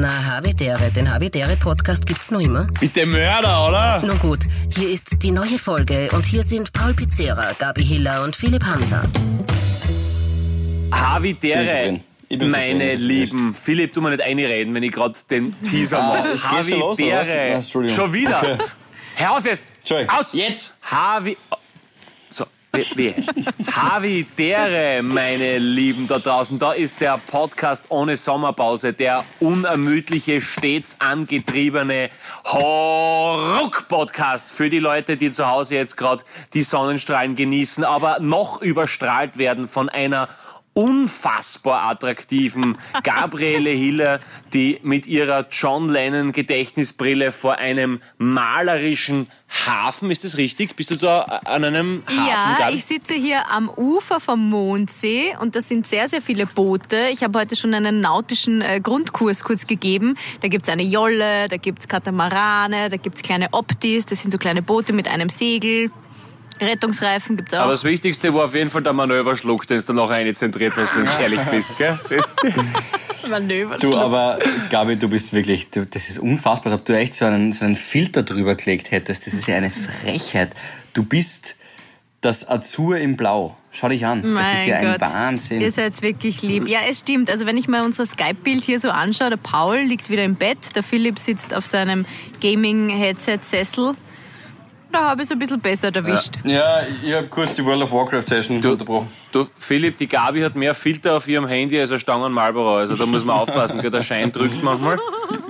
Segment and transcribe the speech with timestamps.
[0.00, 2.68] Na, Havidere, den Havidere-Podcast gibt's noch immer.
[2.78, 4.00] Bitte Mörder, oder?
[4.06, 4.38] Nun gut,
[4.72, 9.02] hier ist die neue Folge und hier sind Paul Pizzera, Gabi Hiller und Philipp Hanser.
[10.92, 11.98] Havidere.
[12.28, 12.94] Ich bin Meine.
[12.94, 16.62] Lieben, Philipp, tu mir nicht einreden, wenn ich gerade den Teaser Ah, mache.
[16.62, 18.38] geht schon wieder.
[18.38, 18.58] Okay.
[19.16, 19.72] Hör auf jetzt.
[19.80, 20.16] Entschuldigung.
[20.16, 20.32] Aus.
[20.32, 20.72] Jetzt.
[20.82, 21.36] Havi...
[22.72, 23.14] Wie?
[23.72, 26.58] Havidere, meine Lieben da draußen.
[26.58, 32.10] Da ist der Podcast ohne Sommerpause, der unermüdliche, stets angetriebene
[32.44, 39.38] Horruck-Podcast für die Leute, die zu Hause jetzt gerade die Sonnenstrahlen genießen, aber noch überstrahlt
[39.38, 40.28] werden von einer
[40.78, 44.20] unfassbar attraktiven Gabriele Hiller,
[44.52, 49.26] die mit ihrer John Lennon Gedächtnisbrille vor einem malerischen
[49.66, 50.76] Hafen, ist das richtig?
[50.76, 52.56] Bist du da an einem Hafen?
[52.60, 57.08] Ja, ich sitze hier am Ufer vom Mondsee und das sind sehr, sehr viele Boote.
[57.10, 60.16] Ich habe heute schon einen nautischen äh, Grundkurs kurz gegeben.
[60.42, 64.62] Da gibt's eine Jolle, da gibt's Katamarane, da gibt's kleine Optis, das sind so kleine
[64.62, 65.90] Boote mit einem Segel.
[66.60, 67.60] Rettungsreifen gibt's auch.
[67.60, 71.04] Aber das Wichtigste war auf jeden Fall der Manöverschluck, den du noch einzentriert hast, wenn
[71.04, 71.98] du ehrlich bist, gell?
[72.08, 72.34] Das-
[73.28, 73.76] Manöver.
[73.76, 74.38] Du, aber
[74.70, 77.64] Gabi, du bist wirklich, du, das ist unfassbar, als ob du echt so einen, so
[77.64, 79.26] einen Filter drüber gelegt hättest.
[79.26, 80.52] Das ist ja eine Frechheit.
[80.94, 81.54] Du bist
[82.22, 83.54] das Azur im Blau.
[83.70, 84.34] Schau dich an.
[84.34, 85.00] das ist ja ein Gott.
[85.02, 85.60] Wahnsinn.
[85.60, 86.66] Ihr seid wirklich lieb.
[86.66, 87.30] Ja, es stimmt.
[87.30, 90.58] Also wenn ich mal unser Skype-Bild hier so anschaue, der Paul liegt wieder im Bett,
[90.74, 92.06] der Philipp sitzt auf seinem
[92.40, 93.94] Gaming-Headset-Sessel.
[94.90, 96.32] Da habe ich es ein bisschen besser erwischt.
[96.44, 99.08] Ja, ich habe kurz die World of Warcraft Session Du, unterbrochen.
[99.32, 102.76] du, Philipp, die Gabi hat mehr Filter auf ihrem Handy als eine Stange Marlboro.
[102.76, 104.98] Also da muss man aufpassen, der Schein drückt manchmal.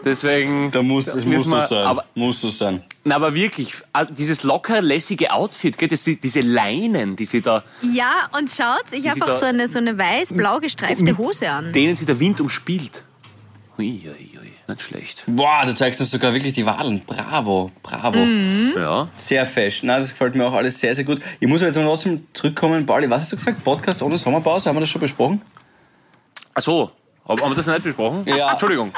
[0.05, 1.87] Deswegen Da muss, es muss wir- so sein.
[1.87, 2.83] Aber, muss so sein.
[3.05, 5.89] na, aber wirklich, ah, dieses locker lässige Outfit, gell?
[5.89, 9.79] Das, diese Leinen, die sie da, Ja, und schaut, ich habe auch so eine, so
[9.79, 11.73] eine weiß-blau gestreifte mit Hose an.
[11.73, 13.05] denen sie der Wind umspielt.
[13.79, 14.38] Ui, ui, ui,
[14.69, 15.25] nicht schlecht.
[15.27, 17.03] Boah, du zeigst uns sogar wirklich die Wadeln.
[17.07, 18.19] Bravo, bravo.
[18.19, 18.75] Mhm.
[18.77, 19.09] Ja.
[19.17, 19.83] Sehr fesch.
[19.83, 21.21] Nein, das gefällt mir auch alles sehr, sehr gut.
[21.41, 22.87] Ich muss aber jetzt mal trotzdem zurückkommen.
[22.87, 23.65] Pauli, was hast du gesagt?
[23.65, 24.69] Podcast ohne Sommerpause?
[24.69, 25.43] Haben wir das schon besprochen?
[26.55, 26.91] Ach so,
[27.29, 28.23] haben haben wir das nicht besprochen?
[28.27, 28.51] Ja.
[28.53, 28.93] Entschuldigung.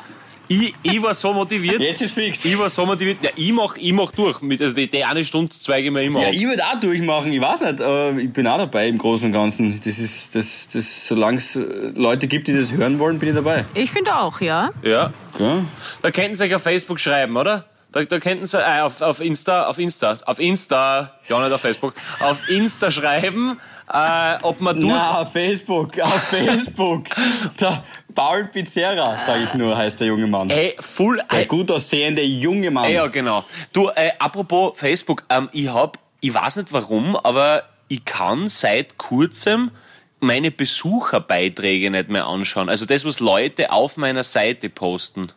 [0.53, 1.79] Ich, ich war so motiviert.
[1.81, 2.45] Jetzt ist fix.
[2.45, 3.19] Ich war so motiviert.
[3.23, 4.41] Ja, ich mach, ich mach durch.
[4.41, 6.35] Mit, also die, die eine Stunde zweige ich mir immer Ja, ab.
[6.35, 9.33] ich würde auch durchmachen, ich weiß nicht, äh, ich bin auch dabei im Großen und
[9.33, 9.79] Ganzen.
[9.85, 11.61] Das ist, das, das, solange es äh,
[11.95, 13.65] Leute gibt, die das hören wollen, bin ich dabei.
[13.75, 14.71] Ich finde auch, ja.
[14.83, 15.13] Ja.
[15.39, 15.65] Ja?
[16.03, 17.65] Da könnten Sie euch auf Facebook schreiben, oder?
[17.93, 21.61] Da, da könnten Sie, äh, auf, auf Insta, auf Insta, auf Insta, ja nicht auf
[21.61, 23.59] Facebook, auf Insta schreiben,
[23.93, 24.93] äh, ob man durch...
[24.93, 27.07] Na, auf Facebook, auf Facebook.
[27.61, 27.83] Der
[28.15, 30.51] Paul Pizzerra, sage ich nur, heißt der junge Mann.
[30.51, 31.21] Ey, full...
[31.33, 32.91] Der Ey, gut aussehende junge Mann.
[32.91, 33.45] ja, genau.
[33.73, 38.99] Du, äh, apropos Facebook, ähm, ich hab, ich weiß nicht warum, aber ich kann seit
[38.99, 39.73] kurzem
[40.21, 42.69] meine Besucherbeiträge nicht mehr anschauen.
[42.69, 45.33] Also das, was Leute auf meiner Seite posten.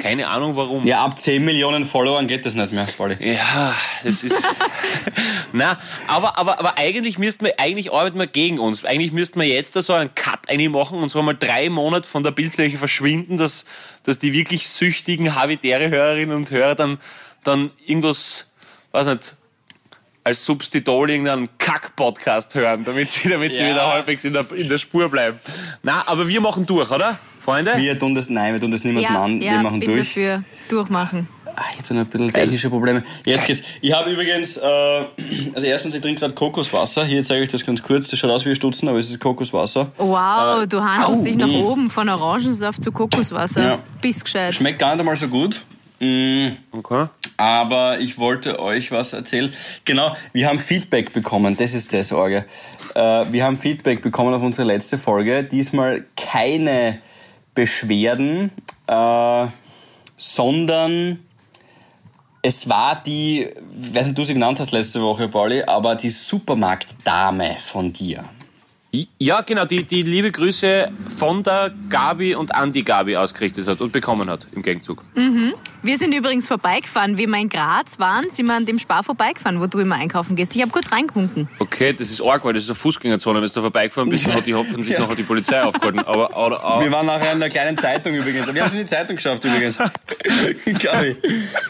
[0.00, 0.84] Keine Ahnung warum.
[0.84, 3.16] Ja, ab 10 Millionen Followern geht das nicht mehr, Pauli.
[3.20, 4.48] Ja, das ist.
[5.52, 8.84] Na, aber, aber, aber eigentlich müssten wir, eigentlich arbeiten wir gegen uns.
[8.84, 10.40] Eigentlich müssten wir jetzt da so einen Cut
[10.70, 13.64] machen und so mal drei Monate von der Bildfläche verschwinden, dass,
[14.02, 16.98] dass die wirklich süchtigen habitäre Hörerinnen und Hörer dann,
[17.44, 18.50] dann irgendwas,
[18.90, 19.34] weiß nicht,
[20.24, 23.70] als Substitol irgendeinen Kack-Podcast hören, damit sie, damit sie Ja.
[23.70, 25.38] wieder halbwegs in der, in der Spur bleiben.
[25.82, 27.18] Na, aber wir machen durch, oder?
[27.38, 27.74] Freunde?
[27.76, 29.42] Wir tun das, nein, wir tun das niemandem Ja, an.
[29.42, 30.08] ja wir machen bin durch.
[30.08, 30.44] dafür.
[30.70, 31.28] Durchmachen.
[31.56, 33.04] Ah, ich habe da noch ein bisschen technische Probleme.
[33.24, 33.62] Jetzt geht's.
[33.80, 34.62] Ich habe übrigens, äh,
[35.54, 37.04] also erstens, ich trinke gerade Kokoswasser.
[37.04, 38.08] Hier zeige ich das ganz kurz.
[38.10, 39.92] Das schaut aus wie ein Stutzen, aber es ist Kokoswasser.
[39.98, 41.64] Wow, du handelst au, dich nach mm.
[41.64, 43.62] oben von Orangensaft zu Kokoswasser.
[43.62, 43.78] Ja.
[44.00, 44.54] Bist gescheit.
[44.54, 45.60] Schmeckt gar nicht einmal so gut.
[46.04, 47.06] Mm, Okay.
[47.38, 49.52] aber ich wollte euch was erzählen.
[49.84, 51.56] Genau, wir haben Feedback bekommen.
[51.56, 52.44] Das ist das Sorge.
[52.94, 53.00] Äh,
[53.32, 55.44] wir haben Feedback bekommen auf unsere letzte Folge.
[55.44, 56.98] Diesmal keine
[57.54, 58.50] Beschwerden,
[58.86, 59.46] äh,
[60.16, 61.20] sondern
[62.42, 63.48] es war die,
[63.82, 68.24] ich weiß nicht, du sie genannt hast letzte Woche, Pauli, aber die Supermarktdame von dir.
[69.18, 73.80] Ja, genau, die, die liebe Grüße von der Gabi und an die Gabi ausgerichtet hat
[73.80, 75.02] und bekommen hat im Gegenzug.
[75.82, 77.18] Wir sind übrigens vorbeigefahren.
[77.18, 80.36] Wie wir in Graz waren, sind wir an dem Spar vorbeigefahren, wo du immer einkaufen
[80.36, 80.54] gehst.
[80.54, 81.48] Ich habe kurz reingewunken.
[81.58, 83.40] Okay, das ist arg, weil das ist eine Fußgängerzone.
[83.40, 86.00] Wenn du da vorbeigefahren bist, dann hat die hoffentlich noch die Polizei aufgehalten.
[86.00, 88.46] Aber, aber, aber Wir waren nachher in einer kleinen Zeitung übrigens.
[88.52, 89.76] Wir haben es in die Zeitung geschafft übrigens.
[90.82, 91.16] Gabi.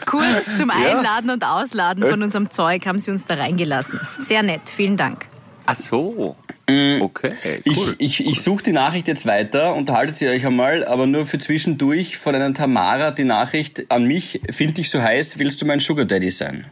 [0.05, 3.99] Kurz zum Einladen und Ausladen von unserem Zeug haben sie uns da reingelassen.
[4.19, 5.25] Sehr nett, vielen Dank.
[5.65, 6.35] Ach so.
[6.67, 7.95] Okay, cool.
[7.97, 11.37] Ich, ich, ich suche die Nachricht jetzt weiter, unterhaltet sie euch einmal, aber nur für
[11.37, 15.79] zwischendurch von einer Tamara die Nachricht an mich, find dich so heiß, willst du mein
[15.79, 16.65] Sugar Daddy sein?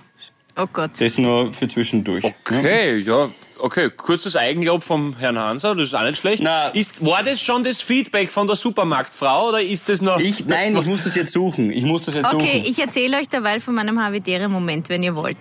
[0.55, 0.91] Oh Gott.
[0.93, 2.23] Das ist nur für zwischendurch.
[2.23, 3.29] Okay, ja,
[3.63, 6.43] Okay, kurzes Eigenlob vom Herrn Hanser, das ist auch nicht schlecht.
[6.43, 6.67] Na.
[6.67, 10.19] ist, war das schon das Feedback von der Supermarktfrau oder ist das noch...
[10.19, 11.71] Ich, nein, ich muss das jetzt suchen.
[11.71, 12.65] Ich muss das jetzt Okay, suchen.
[12.65, 15.37] ich erzähle euch derweil von meinem Havidere-Moment, wenn ihr wollt.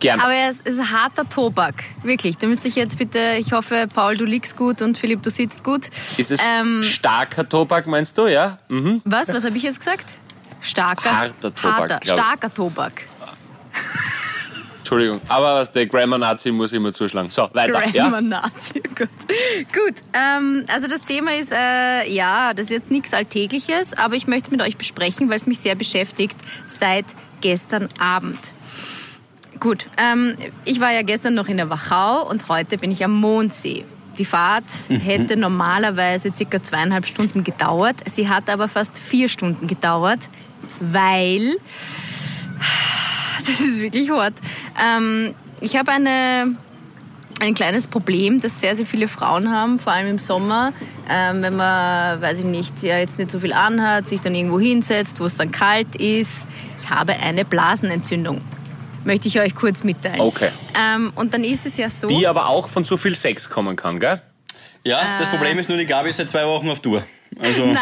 [0.00, 0.20] Gern.
[0.20, 1.84] Aber es ist harter Tobak.
[2.02, 2.36] Wirklich.
[2.38, 5.64] Da müsste ich jetzt bitte, ich hoffe, Paul, du liegst gut und Philipp, du sitzt
[5.64, 5.88] gut.
[6.16, 8.58] ist es ähm, starker Tobak, meinst du, ja?
[8.68, 9.02] Mhm.
[9.04, 9.32] Was?
[9.32, 10.14] Was habe ich jetzt gesagt?
[10.60, 11.12] Starker.
[11.12, 13.02] Harter Tobak, Harter, starker Tobak.
[14.78, 17.30] Entschuldigung, aber was der Grammar-Nazi muss immer zuschlagen.
[17.30, 17.80] So, weiter.
[17.90, 18.42] Grammar Ja?
[18.94, 19.08] Gut.
[19.72, 19.94] Gut.
[20.12, 24.50] Ähm, also das Thema ist, äh, ja, das ist jetzt nichts Alltägliches, aber ich möchte
[24.50, 26.36] mit euch besprechen, weil es mich sehr beschäftigt
[26.66, 27.06] seit
[27.40, 28.38] gestern Abend.
[29.60, 33.12] Gut, ähm, ich war ja gestern noch in der Wachau und heute bin ich am
[33.12, 33.84] Mondsee.
[34.18, 37.96] Die Fahrt hätte normalerweise circa zweieinhalb Stunden gedauert.
[38.10, 40.20] Sie hat aber fast vier Stunden gedauert,
[40.80, 41.56] weil
[43.46, 44.34] das ist wirklich hart.
[44.80, 46.56] Ähm, ich habe eine,
[47.40, 50.72] ein kleines Problem, das sehr, sehr viele Frauen haben, vor allem im Sommer,
[51.08, 54.60] ähm, wenn man, weiß ich nicht, ja, jetzt nicht so viel anhat, sich dann irgendwo
[54.60, 56.46] hinsetzt, wo es dann kalt ist.
[56.78, 58.40] Ich habe eine Blasenentzündung.
[59.04, 60.20] Möchte ich euch kurz mitteilen.
[60.20, 60.48] Okay.
[60.74, 62.06] Ähm, und dann ist es ja so.
[62.06, 64.20] Die aber auch von zu viel Sex kommen kann, gell?
[64.82, 67.04] Ja, das Problem ist nur, die Gabi ist seit zwei Wochen auf Tour.
[67.38, 67.78] Also, Nein,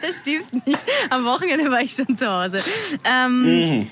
[0.00, 0.78] das stimmt nicht.
[1.10, 2.60] Am Wochenende war ich schon zu Hause.
[3.04, 3.88] Ähm,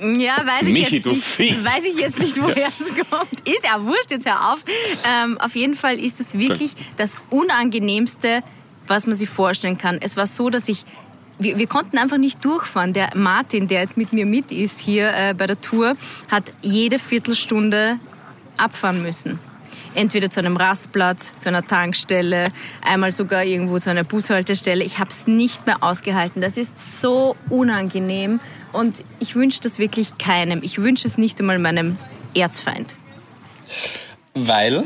[0.00, 1.64] Ja, weiß ich Michi, jetzt du nicht.
[1.64, 3.40] Weiß ich jetzt nicht, woher es kommt.
[3.48, 4.64] Ist ja wurscht, jetzt hör auf.
[5.08, 8.42] Ähm, auf jeden Fall ist es wirklich das Unangenehmste,
[8.86, 9.98] was man sich vorstellen kann.
[10.00, 10.84] Es war so, dass ich
[11.38, 12.92] wir, wir konnten einfach nicht durchfahren.
[12.92, 15.96] Der Martin, der jetzt mit mir mit ist hier äh, bei der Tour,
[16.30, 17.98] hat jede Viertelstunde
[18.56, 19.38] abfahren müssen.
[19.94, 22.48] Entweder zu einem Rastplatz, zu einer Tankstelle,
[22.82, 24.84] einmal sogar irgendwo zu einer Bushaltestelle.
[24.84, 26.42] Ich habe es nicht mehr ausgehalten.
[26.42, 28.40] Das ist so unangenehm
[28.72, 30.60] und ich wünsche das wirklich keinem.
[30.62, 31.96] Ich wünsche es nicht einmal meinem
[32.34, 32.96] Erzfeind.
[34.34, 34.84] weil,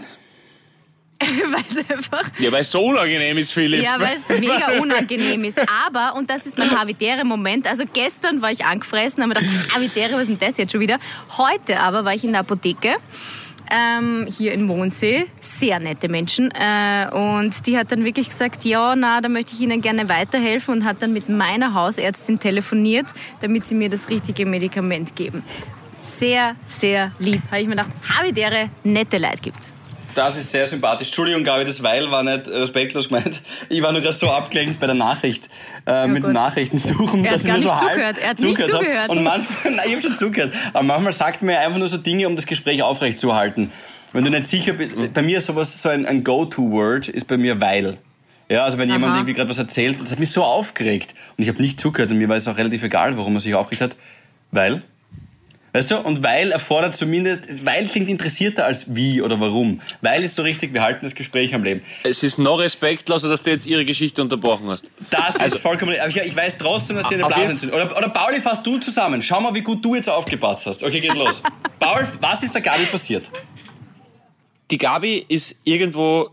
[1.53, 3.83] Weil es einfach Ja, weil es so unangenehm ist, Philipp.
[3.83, 5.61] Ja, weil es mega unangenehm ist.
[5.87, 10.13] Aber, und das ist mein Havidere-Moment, also gestern war ich angefressen, habe mir gedacht, Havidere,
[10.15, 10.99] was ist denn das jetzt schon wieder?
[11.37, 12.97] Heute aber war ich in der Apotheke.
[13.71, 16.51] Ähm, hier in Mondsee, sehr nette Menschen.
[16.53, 20.73] Äh, und die hat dann wirklich gesagt, ja, na, da möchte ich Ihnen gerne weiterhelfen
[20.73, 23.07] und hat dann mit meiner Hausärztin telefoniert,
[23.41, 25.43] damit sie mir das richtige Medikament geben.
[26.03, 27.43] Sehr, sehr lieb.
[27.51, 29.75] Habe ich mir gedacht, Havidere, nette Leute gibt's.
[30.15, 31.09] Das ist sehr sympathisch.
[31.09, 33.41] Entschuldigung, Gabi, das Weil war nicht respektlos gemeint.
[33.69, 35.49] Ich war nur gerade so abgelenkt bei der Nachricht,
[35.87, 36.31] äh, mit gut.
[36.31, 37.25] dem Nachrichtensuchen.
[37.25, 38.19] Er hat dass ich gar nur so nicht halb zugehört.
[38.19, 38.67] Er hat nicht hab.
[38.69, 39.09] zugehört.
[39.11, 40.53] Und manchmal, nein, ich habe schon zugehört.
[40.73, 43.73] Aber manchmal sagt man ja einfach nur so Dinge, um das Gespräch aufrechtzuerhalten.
[44.13, 47.37] Wenn du nicht sicher bist, bei mir ist sowas, so ein, ein Go-To-Word ist bei
[47.37, 47.99] mir Weil.
[48.49, 49.19] Ja, also wenn jemand Aha.
[49.19, 51.15] irgendwie gerade was erzählt, das hat mich so aufgeregt.
[51.37, 53.55] Und ich habe nicht zugehört und mir war es auch relativ egal, warum er sich
[53.55, 53.97] aufgeregt hat.
[54.51, 54.83] Weil.
[55.73, 55.99] Weißt du?
[55.99, 59.81] Und weil erfordert zumindest, weil klingt interessierter als wie oder warum.
[60.01, 61.83] Weil ist so richtig, wir halten das Gespräch am Leben.
[62.05, 64.87] Es ist noch respektloser, dass du jetzt ihre Geschichte unterbrochen hast.
[65.11, 66.03] Das Also- ist vollkommen richtig.
[66.17, 67.75] Aber ich, ich weiß trotzdem, dass sie eine Blase entzündet.
[67.77, 69.21] Oder, oder Pauli, fass du zusammen.
[69.23, 70.83] Schau mal, wie gut du jetzt aufgepasst hast.
[70.83, 71.43] Okay, geht los.
[71.79, 73.31] Paul, was ist der Gabi passiert?
[74.71, 76.31] Die Gabi ist irgendwo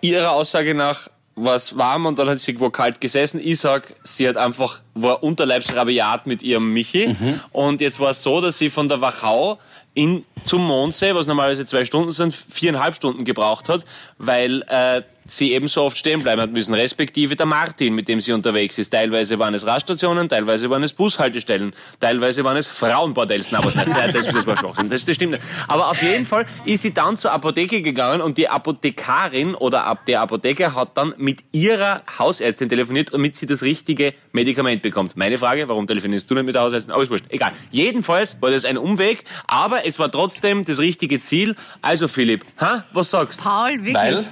[0.00, 3.40] ihrer Aussage nach was warm und dann hat sie irgendwo kalt gesessen.
[3.42, 7.16] Ich sag, sie hat einfach, war unterleibsrabiat mit ihrem Michi.
[7.50, 9.58] Und jetzt war es so, dass sie von der Wachau
[9.94, 13.84] in, zum Mondsee, was normalerweise zwei Stunden sind, viereinhalb Stunden gebraucht hat,
[14.18, 18.20] weil äh, sie eben so oft stehen bleiben hat müssen, respektive der Martin, mit dem
[18.20, 18.90] sie unterwegs ist.
[18.90, 23.52] Teilweise waren es Raststationen, teilweise waren es Bushaltestellen, teilweise waren es Frauenbordells.
[23.52, 23.88] Nein, was nicht.
[23.88, 24.88] Nein, das, das war Schwachsinn.
[24.88, 25.44] Das, das stimmt nicht.
[25.68, 30.06] Aber auf jeden Fall ist sie dann zur Apotheke gegangen und die Apothekarin oder ab
[30.06, 35.16] der Apotheker hat dann mit ihrer Hausärztin telefoniert, damit sie das richtige Medikament bekommt.
[35.16, 36.92] Meine Frage, warum telefonierst du nicht mit der Hausärztin?
[36.92, 37.26] Aber ist wurscht.
[37.28, 37.52] Egal.
[37.70, 41.56] Jedenfalls war das ein Umweg, aber es war trotzdem das richtige Ziel.
[41.82, 42.84] Also Philipp, ha?
[42.92, 43.44] was sagst du?
[43.44, 44.24] Paul, wirklich Weil?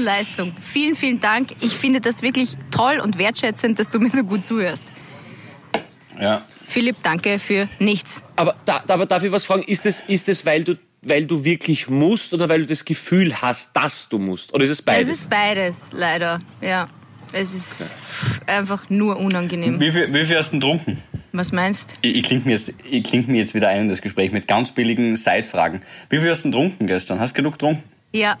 [0.00, 0.52] Spitzenleistung.
[0.60, 1.50] Vielen, vielen Dank.
[1.60, 4.84] Ich finde das wirklich toll und wertschätzend, dass du mir so gut zuhörst.
[6.20, 6.42] Ja.
[6.68, 8.22] Philipp, danke für nichts.
[8.36, 9.62] Aber, da, aber darf ich was fragen?
[9.62, 13.34] Ist es, ist es weil, du, weil du wirklich musst oder weil du das Gefühl
[13.40, 14.52] hast, dass du musst?
[14.54, 15.08] Oder ist es beides?
[15.08, 16.38] Es ist beides, leider.
[16.60, 16.86] Ja.
[17.32, 17.94] Es ist
[18.46, 19.78] einfach nur unangenehm.
[19.80, 20.98] Wie viel, wie viel hast du getrunken?
[21.32, 24.02] Was meinst Ich, ich klinge mir, jetzt- ich kling mir jetzt wieder ein in das
[24.02, 25.82] Gespräch mit ganz billigen Seitfragen.
[26.08, 27.20] Wie viel hast du getrunken gestern?
[27.20, 27.84] Hast du genug getrunken?
[28.12, 28.36] Ja.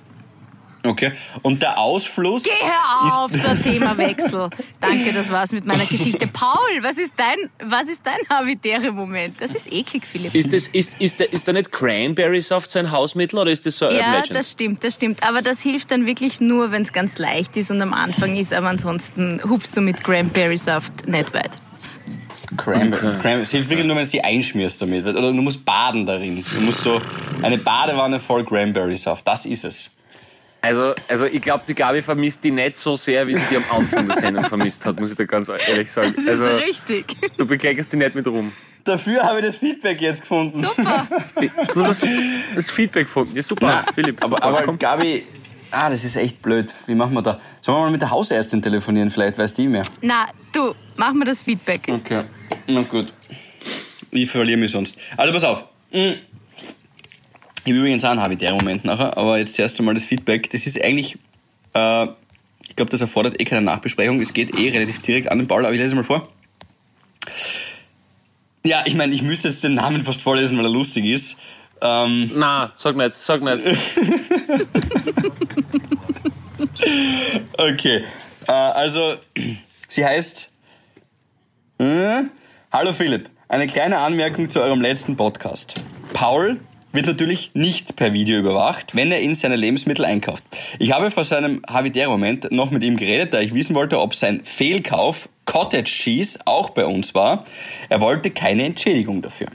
[0.86, 1.12] Okay.
[1.42, 2.44] Und der Ausfluss.
[2.44, 4.48] Geh hör auf, der Themawechsel.
[4.80, 6.26] Danke, das war's mit meiner Geschichte.
[6.26, 9.40] Paul, was ist dein, was ist dein habitäre Moment?
[9.40, 10.34] Das ist eklig, Philipp.
[10.34, 13.66] Ist, das, ist, ist, da, ist da nicht Cranberry Saft so ein Hausmittel oder ist
[13.66, 14.38] das so ein Ja, Legend?
[14.38, 15.22] das stimmt, das stimmt.
[15.26, 18.52] Aber das hilft dann wirklich nur, wenn es ganz leicht ist und am Anfang ist.
[18.54, 21.50] Aber ansonsten hupfst du mit Cranberry-Saft nicht weit.
[22.56, 22.90] Cranberry.
[23.20, 23.42] Cranberry.
[23.42, 25.04] Es hilft wirklich nur, wenn du die einschmierst damit.
[25.04, 26.44] Oder du musst baden darin.
[26.54, 27.00] Du musst so
[27.42, 29.26] eine Badewanne voll Cranberry-Saft.
[29.26, 29.90] Das ist es.
[30.62, 33.64] Also, also ich glaube, die Gabi vermisst die nicht so sehr, wie sie die am
[33.70, 36.12] Anfang der Sendung vermisst hat, muss ich dir ganz ehrlich sagen.
[36.16, 37.16] Das ist Also, richtig.
[37.36, 38.52] du bekleckerst die nicht mit rum.
[38.84, 40.62] Dafür habe ich das Feedback jetzt gefunden.
[40.64, 41.06] Super.
[41.74, 42.10] Du hast das,
[42.56, 43.36] das Feedback gefunden.
[43.36, 44.22] Ja, super, Philipp.
[44.22, 44.78] Aber, super, aber komm.
[44.78, 45.24] Gabi,
[45.70, 46.72] ah, das ist echt blöd.
[46.86, 47.40] Wie machen wir da?
[47.60, 49.10] Sollen wir mal mit der Hausärztin telefonieren?
[49.10, 49.82] Vielleicht weiß die mehr.
[50.02, 51.82] Na, du, mach mir das Feedback.
[51.88, 52.24] Okay,
[52.66, 53.12] na gut.
[54.10, 54.96] Ich verliere mich sonst.
[55.16, 55.64] Also pass auf.
[55.92, 56.12] Mm.
[57.64, 60.48] Ich habe übrigens auch einen Habitäre-Moment nachher, aber jetzt erst einmal das Feedback.
[60.50, 61.18] Das ist eigentlich,
[61.74, 62.04] äh,
[62.68, 64.20] ich glaube, das erfordert eh keine Nachbesprechung.
[64.20, 66.28] Es geht eh relativ direkt an den Ball, aber ich lese es mal vor.
[68.64, 71.36] Ja, ich meine, ich müsste jetzt den Namen fast vorlesen, weil er lustig ist.
[71.82, 73.64] Ähm, Na, sag nicht, sag nicht.
[77.56, 78.04] Okay,
[78.46, 79.16] äh, also
[79.88, 80.48] sie heißt.
[81.78, 82.22] Äh,
[82.72, 85.74] Hallo Philipp, eine kleine Anmerkung zu eurem letzten Podcast.
[86.12, 86.60] Paul
[86.92, 90.44] wird natürlich nicht per Video überwacht, wenn er in seine Lebensmittel einkauft.
[90.78, 94.42] Ich habe vor seinem Habitäre-Moment noch mit ihm geredet, da ich wissen wollte, ob sein
[94.44, 97.44] Fehlkauf Cottage Cheese auch bei uns war.
[97.88, 99.48] Er wollte keine Entschädigung dafür.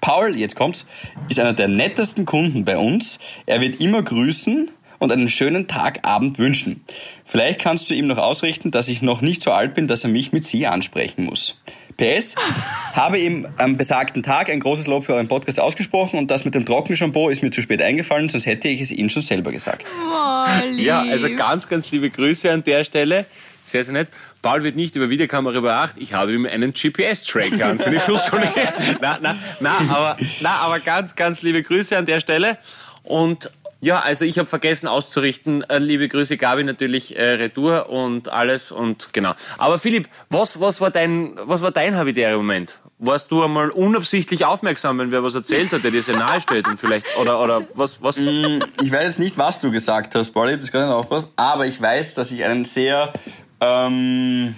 [0.00, 0.86] Paul, jetzt kommt's,
[1.28, 3.18] ist einer der nettesten Kunden bei uns.
[3.46, 4.70] Er wird immer grüßen
[5.04, 6.82] und einen schönen Tag, Abend wünschen.
[7.26, 10.10] Vielleicht kannst du ihm noch ausrichten, dass ich noch nicht so alt bin, dass er
[10.10, 11.60] mich mit Sie ansprechen muss.
[11.96, 12.34] PS,
[12.94, 16.54] habe ihm am besagten Tag ein großes Lob für euren Podcast ausgesprochen und das mit
[16.54, 19.84] dem Trockenshampoo ist mir zu spät eingefallen, sonst hätte ich es Ihnen schon selber gesagt.
[19.86, 20.80] Oh.
[20.80, 23.26] Ja, also ganz, ganz liebe Grüße an der Stelle.
[23.66, 24.08] Sehr, sehr nett.
[24.42, 25.96] Paul wird nicht über Videokamera überwacht.
[25.98, 28.46] Ich habe ihm einen GPS-Tracker an seine Schusssohle.
[29.00, 32.58] na, na, na, aber, na, aber ganz, ganz liebe Grüße an der Stelle.
[33.04, 33.50] Und
[33.84, 35.62] ja, also ich habe vergessen auszurichten.
[35.68, 39.34] Äh, liebe Grüße, Gabi, natürlich äh, Retour und alles und genau.
[39.58, 42.80] Aber Philipp, was, was war dein, was war dein habitärer Moment?
[42.98, 46.66] Warst du einmal unabsichtlich aufmerksam, wenn wer was erzählt hat, der dir sehr nahe steht
[46.66, 48.16] und vielleicht, oder, oder was, was?
[48.16, 51.28] Ich weiß jetzt nicht, was du gesagt hast, Paul, ich hab das gerade nicht aufgepasst,
[51.36, 53.12] aber ich weiß, dass ich einen sehr,
[53.60, 54.54] ähm,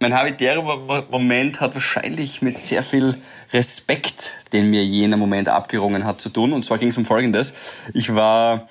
[0.00, 3.16] mein habitärer Mo- Moment hat wahrscheinlich mit sehr viel
[3.52, 6.52] Respekt, den mir jener Moment abgerungen hat, zu tun.
[6.52, 7.54] Und zwar ging es um Folgendes.
[7.94, 8.68] Ich war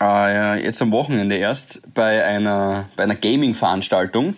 [0.00, 4.36] äh, jetzt am Wochenende erst bei einer, bei einer Gaming-Veranstaltung.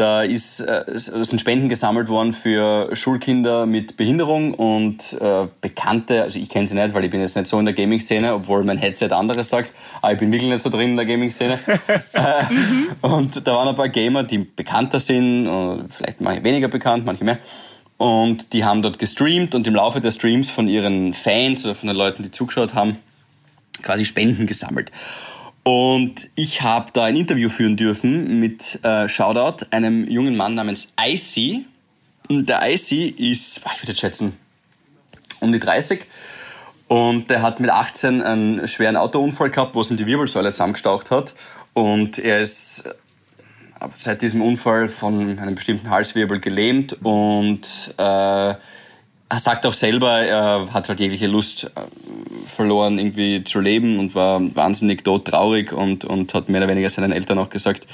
[0.00, 6.22] Da ist, äh, es sind Spenden gesammelt worden für Schulkinder mit Behinderung und äh, Bekannte,
[6.22, 8.64] also ich kenne sie nicht, weil ich bin jetzt nicht so in der Gaming-Szene, obwohl
[8.64, 11.58] mein Headset anderes sagt, aber ich bin wirklich nicht so drin in der Gaming-Szene.
[12.14, 12.44] äh,
[13.02, 17.24] und da waren ein paar Gamer, die bekannter sind, äh, vielleicht manche weniger bekannt, manche
[17.24, 17.38] mehr.
[17.98, 21.88] Und die haben dort gestreamt und im Laufe der Streams von ihren Fans oder von
[21.88, 22.96] den Leuten, die zugeschaut haben,
[23.82, 24.90] quasi Spenden gesammelt.
[25.62, 30.94] Und ich habe da ein Interview führen dürfen mit äh, Shoutout einem jungen Mann namens
[30.98, 31.66] Icy.
[32.28, 34.36] Und der Icy ist, boah, ich würde schätzen,
[35.40, 36.06] um die 30.
[36.88, 41.10] Und der hat mit 18 einen schweren Autounfall gehabt, wo es ihm die Wirbelsäule zusammengestaucht
[41.10, 41.34] hat.
[41.74, 42.94] Und er ist äh,
[43.96, 48.54] seit diesem Unfall von einem bestimmten Halswirbel gelähmt und äh,
[49.30, 51.68] er sagt auch selber, er hat halt jegliche Lust äh,
[52.48, 57.12] verloren, irgendwie zu leben und war wahnsinnig todtraurig und, und hat mehr oder weniger seinen
[57.12, 57.86] Eltern auch gesagt,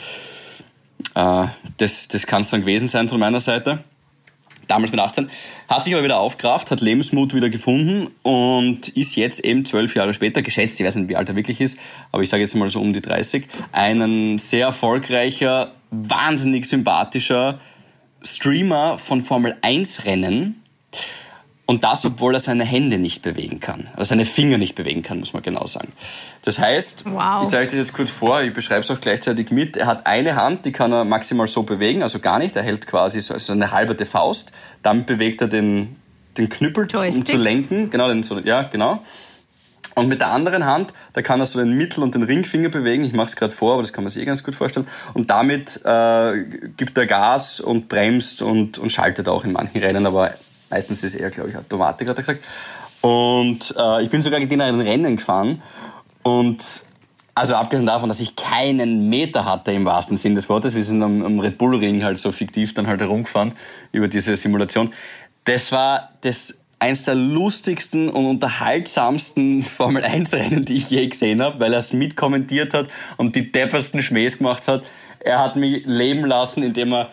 [1.14, 3.85] äh, das, das kann es dann gewesen sein von meiner Seite.
[4.66, 5.31] Damals mit 18.
[5.69, 10.14] Hat sich aber wieder aufgerafft, hat Lebensmut wieder gefunden und ist jetzt eben zwölf Jahre
[10.14, 11.78] später, geschätzt, ich weiß nicht, wie alt er wirklich ist,
[12.12, 17.61] aber ich sage jetzt mal so um die 30, ein sehr erfolgreicher, wahnsinnig sympathischer
[18.23, 20.62] Streamer von Formel 1 Rennen.
[21.68, 23.88] Und das, obwohl er seine Hände nicht bewegen kann.
[23.96, 25.92] Also seine Finger nicht bewegen kann, muss man genau sagen.
[26.44, 27.42] Das heißt, Wow.
[27.42, 29.76] ich zeige dir jetzt kurz vor, ich beschreibe es auch gleichzeitig mit.
[29.76, 32.54] Er hat eine Hand, die kann er maximal so bewegen, also gar nicht.
[32.54, 34.52] Er hält quasi so also eine halberte Faust.
[34.85, 35.96] Damit bewegt er den,
[36.38, 37.26] den Knüppel, um Joystick?
[37.26, 37.90] zu lenken.
[37.90, 39.02] Genau, den, so, ja, genau.
[39.96, 43.02] Und mit der anderen Hand, da kann er so den Mittel- und den Ringfinger bewegen.
[43.02, 44.87] Ich mache es gerade vor, aber das kann man sich eh ganz gut vorstellen.
[45.14, 46.44] Und damit äh,
[46.76, 50.35] gibt er Gas und bremst und, und schaltet auch in manchen Rennen, aber
[50.70, 52.44] meistens ist eher, glaube ich, Automatik, hat er gesagt.
[53.00, 55.62] Und äh, ich bin sogar gegen den ein Rennen gefahren.
[56.23, 56.64] Und
[57.35, 61.02] also abgesehen davon, dass ich keinen Meter hatte im wahrsten Sinn des Wortes, wir sind
[61.02, 63.52] am, am Red Bull Ring halt so fiktiv dann halt herumgefahren
[63.92, 64.92] über diese Simulation.
[65.44, 71.42] Das war das eins der lustigsten und unterhaltsamsten Formel 1 Rennen, die ich je gesehen
[71.42, 74.82] habe, weil er es mitkommentiert hat und die deppersten Schmähs gemacht hat.
[75.20, 77.11] Er hat mich leben lassen, indem er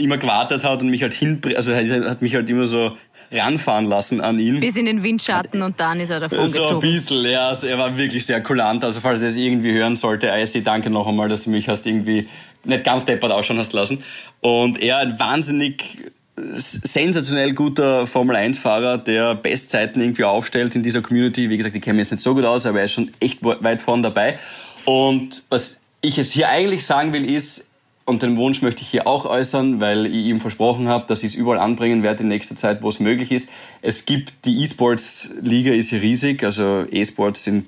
[0.00, 2.96] immer gewartet hat und mich halt hin, also hat mich halt immer so
[3.32, 4.58] ranfahren lassen an ihn.
[4.60, 6.80] Bis in den Windschatten und dann ist er davon So ein gezogen.
[6.80, 7.48] bisschen, ja.
[7.48, 8.82] Also er war wirklich sehr kulant.
[8.82, 11.86] Also falls er es irgendwie hören sollte, Icy, danke noch einmal, dass du mich hast
[11.86, 12.28] irgendwie
[12.64, 14.02] nicht ganz deppert ausschauen hast lassen.
[14.40, 21.50] Und er ein wahnsinnig sensationell guter Formel-1-Fahrer, der Bestzeiten irgendwie aufstellt in dieser Community.
[21.50, 23.82] Wie gesagt, die kennen jetzt nicht so gut aus, aber er ist schon echt weit
[23.82, 24.38] vorn dabei.
[24.86, 27.69] Und was ich jetzt hier eigentlich sagen will, ist,
[28.04, 31.32] und den Wunsch möchte ich hier auch äußern, weil ich ihm versprochen habe, dass ich
[31.32, 33.48] es überall anbringen werde in nächster Zeit, wo es möglich ist.
[33.82, 37.66] Es gibt, die E-Sports-Liga ist hier riesig, also E-Sports sind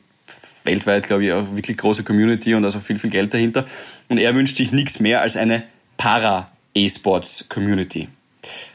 [0.65, 3.67] weltweit, glaube ich, auch wirklich große Community und also viel, viel Geld dahinter.
[4.09, 5.65] Und er wünscht sich nichts mehr als eine
[5.97, 8.09] Para-E-Sports-Community.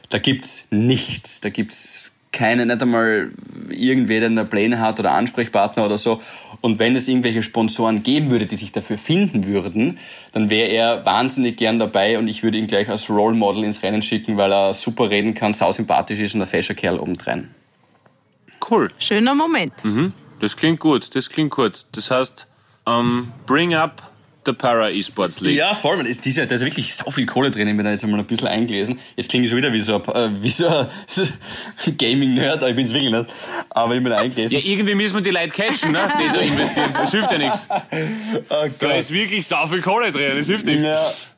[0.08, 1.40] Da gibt's nichts.
[1.40, 3.32] Da gibt's keine, nicht einmal
[3.68, 6.22] irgendwer, der eine Pläne hat oder Ansprechpartner oder so.
[6.60, 9.98] Und wenn es irgendwelche Sponsoren geben würde, die sich dafür finden würden,
[10.32, 13.82] dann wäre er wahnsinnig gern dabei und ich würde ihn gleich als Role Model ins
[13.82, 17.50] Rennen schicken, weil er super reden kann, sausympathisch ist und ein fescher Kerl obendrein.
[18.70, 18.90] Cool.
[18.98, 19.72] Schöner Moment.
[19.84, 20.12] Mhm.
[20.40, 21.86] Das klingt gut, das klingt gut.
[21.92, 22.46] Das heißt,
[22.84, 24.07] um, ähm, bring up
[24.48, 25.56] der Para Esports League.
[25.56, 26.04] Ja, voll.
[26.06, 27.68] ist dieser, da ist wirklich so viel Kohle drin.
[27.68, 28.98] Ich bin da jetzt einmal ein bisschen eingelesen.
[29.16, 30.88] Jetzt klinge ich schon wieder wie so ein, wie so ein
[31.98, 33.26] Gaming-Nerd, aber ich bin es wirklich nicht.
[33.70, 34.58] Aber ich bin eingelesen.
[34.58, 36.10] Ja, irgendwie müssen wir die Leute catchen, ne?
[36.18, 36.90] die da investieren.
[36.92, 37.68] Das hilft ja nichts.
[38.50, 40.82] Oh da ist wirklich so viel Kohle drin, das hilft nichts.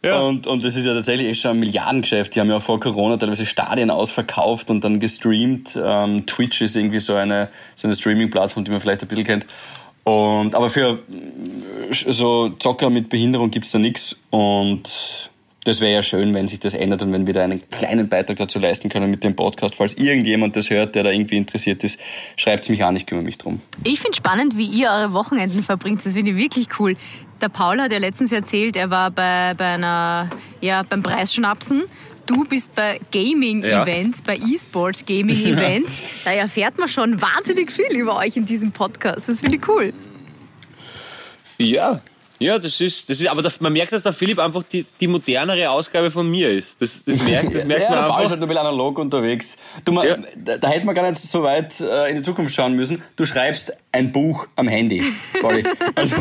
[0.03, 0.11] Ja.
[0.11, 0.21] ja.
[0.21, 2.35] Und, und das ist ja tatsächlich echt schon ein Milliardengeschäft.
[2.35, 5.77] Die haben ja vor Corona teilweise Stadien ausverkauft und dann gestreamt.
[5.83, 9.47] Ähm, Twitch ist irgendwie so eine, so eine Streaming-Plattform, die man vielleicht ein bisschen kennt.
[10.05, 11.01] Und, aber für
[11.91, 14.89] so Zocker mit Behinderung gibt's da nichts und
[15.65, 18.39] das wäre ja schön, wenn sich das ändert und wenn wir da einen kleinen Beitrag
[18.39, 19.75] dazu leisten können mit dem Podcast.
[19.75, 21.99] Falls irgendjemand das hört, der da irgendwie interessiert ist,
[22.37, 23.61] schreibt's mich an, ich kümmere mich drum.
[23.85, 26.05] Ich finde spannend, wie ihr eure Wochenenden verbringt.
[26.05, 26.97] Das finde ich wirklich cool.
[27.43, 30.31] Der Paul hat ja letztens erzählt, er war bei, bei einer,
[30.61, 31.85] ja, beim Preisschnapsen
[32.27, 34.25] du bist bei Gaming-Events, ja.
[34.27, 35.93] bei E-Sport-Gaming-Events.
[36.25, 39.29] da erfährt man schon wahnsinnig viel über euch in diesem Podcast.
[39.29, 39.93] Das finde ich cool.
[41.59, 42.01] Ja,
[42.43, 45.69] ja, das ist, das ist, aber man merkt, dass der Philipp einfach die, die modernere
[45.69, 46.81] Ausgabe von mir ist.
[46.81, 48.19] Das, das merkt, das merkt ja, man einfach.
[48.19, 49.59] Ja, ist halt ein bisschen analog unterwegs.
[49.85, 50.17] Du, man, ja.
[50.37, 53.03] da, da hätte man gar nicht so weit äh, in die Zukunft schauen müssen.
[53.17, 55.05] Du schreibst ein Buch am Handy,
[55.95, 56.17] Also,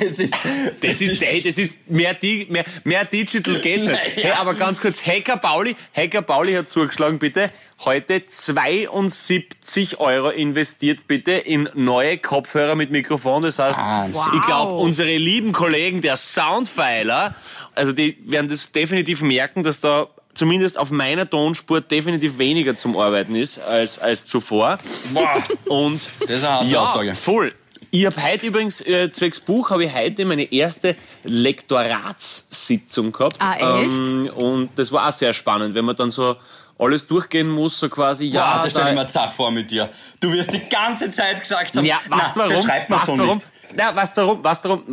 [0.00, 0.42] es ist, das,
[0.80, 2.16] das ist, ey, das ist mehr,
[2.48, 3.98] mehr, mehr Digital geht's nicht.
[4.14, 7.50] Hey, aber ganz kurz, Hacker Pauli, Hacker Pauli hat zugeschlagen, bitte
[7.80, 13.42] heute 72 Euro investiert bitte in neue Kopfhörer mit Mikrofon.
[13.42, 14.28] Das heißt, wow.
[14.34, 17.34] ich glaube, unsere lieben Kollegen der Soundfiler,
[17.74, 22.96] also die werden das definitiv merken, dass da zumindest auf meiner Tonspur definitiv weniger zum
[22.96, 24.78] Arbeiten ist als, als zuvor.
[25.12, 25.42] Boah.
[25.66, 27.14] Und das ist eine ja, Aussage.
[27.14, 27.52] voll.
[27.90, 33.36] Ich habe heute übrigens, äh, zwecks Buch, habe ich heute meine erste Lektoratssitzung gehabt.
[33.38, 33.90] Ah, echt?
[33.90, 36.34] Ähm, und das war auch sehr spannend, wenn man dann so
[36.78, 38.56] alles durchgehen muss, so quasi, ja.
[38.56, 39.90] Boah, da stelle ich mir Zach vor mit dir.
[40.20, 42.62] Du wirst die ganze Zeit gesagt haben, ja, was warum?
[42.62, 43.36] Schreibt man so warum?
[43.36, 43.46] nicht.
[43.78, 44.84] Ja, was darum, was darum,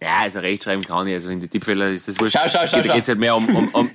[0.00, 2.36] ja, also rechtschreiben kann ich, also in die Tippfehler ist das wurscht.
[2.36, 2.80] Schau, schau, schau.
[2.80, 3.90] Da geht es halt mehr um, um, um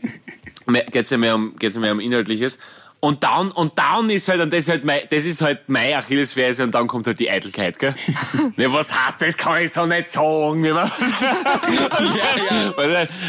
[0.92, 2.60] geht's ja mehr um, geht's ja mehr um Inhaltliches.
[3.04, 5.98] Und dann, und dann ist halt, und das ist halt mein, das ist halt meine
[5.98, 7.94] Achillesferse, und dann kommt halt die Eitelkeit, gell?
[8.56, 9.36] ne, was heißt das?
[9.36, 10.64] Kann ich so nicht sagen.
[10.64, 10.90] ja,
[12.50, 12.74] ja.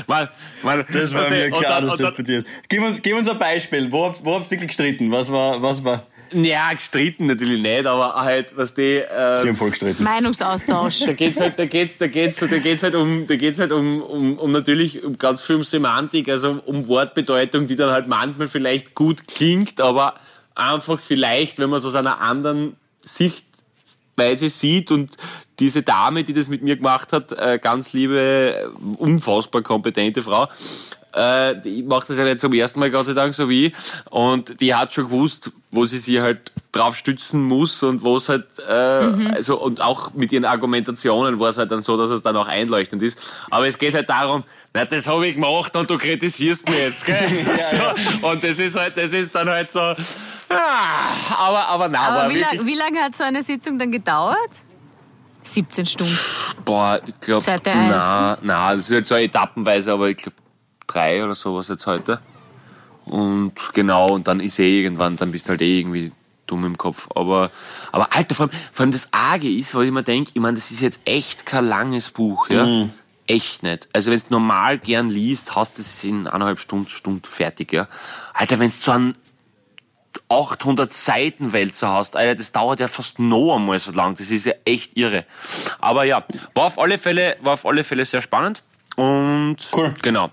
[0.07, 0.29] Man,
[0.63, 2.47] man, das war mir klar, dass das passiert.
[2.69, 3.91] Gib uns, gib uns ein Beispiel.
[3.91, 5.11] Wo habt, wo habt ihr wirklich gestritten?
[5.11, 6.07] Was war, was war?
[6.35, 8.99] Ja, gestritten natürlich nicht, aber halt, was die.
[8.99, 10.03] Äh, Sie haben voll gestritten.
[10.03, 11.01] Meinungsaustausch.
[11.07, 14.03] da geht's halt, da geht's, da geht's, da geht's halt um, da geht's halt um,
[14.03, 18.49] um, um natürlich um ganz viel um Semantik, also um Wortbedeutung, die dann halt manchmal
[18.49, 20.15] vielleicht gut klingt, aber
[20.57, 25.13] einfach vielleicht, wenn man es aus einer anderen Sichtweise sieht und
[25.61, 30.49] diese Dame, die das mit mir gemacht hat, äh, ganz liebe, unfassbar kompetente Frau,
[31.15, 33.75] äh, die macht das ja nicht zum ersten Mal, Gott sei Dank, so wie ich.
[34.11, 38.29] Und die hat schon gewusst, wo sie sich halt drauf stützen muss und wo es
[38.29, 39.31] halt, äh, mhm.
[39.33, 42.49] also, und auch mit ihren Argumentationen war es halt dann so, dass es dann auch
[42.49, 43.19] einleuchtend ist.
[43.51, 47.07] Aber es geht halt darum, na, das habe ich gemacht und du kritisierst mich jetzt,
[47.07, 47.17] gell?
[47.59, 48.29] ja, so.
[48.29, 49.95] Und das ist halt, das ist dann halt so, ah,
[51.37, 54.37] aber, aber na, aber wie, lang, wie lange hat so eine Sitzung dann gedauert?
[55.43, 56.19] 17 Stunden.
[56.65, 60.37] Boah, ich glaube, na, na, das ist halt so etappenweise, aber ich glaube,
[60.95, 62.21] drei oder sowas jetzt heute.
[63.05, 66.13] Und genau, und dann ist eh irgendwann, dann bist du halt eh irgendwie
[66.47, 67.09] dumm im Kopf.
[67.15, 67.51] Aber,
[67.93, 70.57] aber Alter, vor allem, vor allem das Arge ist, weil ich mir denke, ich meine,
[70.57, 72.65] das ist jetzt echt kein langes Buch, ja.
[72.67, 72.91] Mhm.
[73.27, 73.89] Echt nicht.
[73.95, 77.89] Also wenn du normal gern liest, hast du es in eineinhalb Stunden, Stunden fertig, ja.
[78.35, 79.15] Alter, wenn du so einen
[80.29, 84.15] 800 Seiten Wälzer hast, Alter, das dauert ja fast noch einmal so lang.
[84.17, 85.25] Das ist ja echt irre.
[85.81, 88.63] Aber ja, war auf alle Fälle, war auf alle Fälle sehr spannend.
[88.97, 89.93] Und cool.
[90.03, 90.31] genau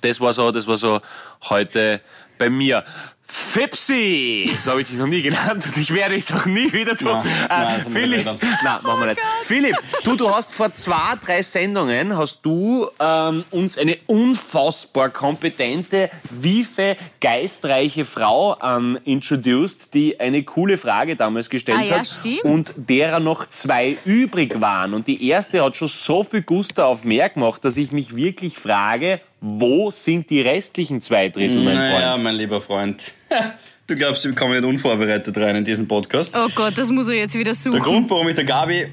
[0.00, 1.00] Das war so, das war so
[1.48, 2.00] heute
[2.38, 2.84] bei mir.
[3.32, 4.56] Fipsi!
[4.58, 7.12] So habe ich dich noch nie genannt und ich werde dich auch nie wieder tun.
[7.12, 9.20] Nein, nein, äh, wir Philipp, nein, machen wir nicht.
[9.42, 16.10] Philipp, du, du hast vor zwei, drei Sendungen hast du ähm, uns eine unfassbar kompetente,
[16.30, 22.44] wiefe, geistreiche Frau ähm, introduced, die eine coole Frage damals gestellt Ah ja, hat stimmt.
[22.44, 24.92] und derer noch zwei übrig waren.
[24.92, 28.58] Und die erste hat schon so viel Gusto auf mehr gemacht, dass ich mich wirklich
[28.58, 32.24] frage, wo sind die restlichen zwei Drittel, mein Naja, Freund?
[32.24, 33.12] mein lieber Freund.
[33.86, 36.32] Du glaubst, wir kommen nicht unvorbereitet rein in diesen Podcast.
[36.36, 37.80] Oh Gott, das muss er jetzt wieder Der suchen.
[37.80, 38.86] Grund, warum ich der Gabi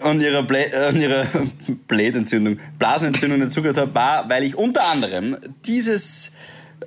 [0.00, 1.26] an ihrer, Blä äh, an ihrer
[1.86, 6.32] Blädentzündung, Blasenentzündung nicht zugehört habe, war, weil ich unter anderem dieses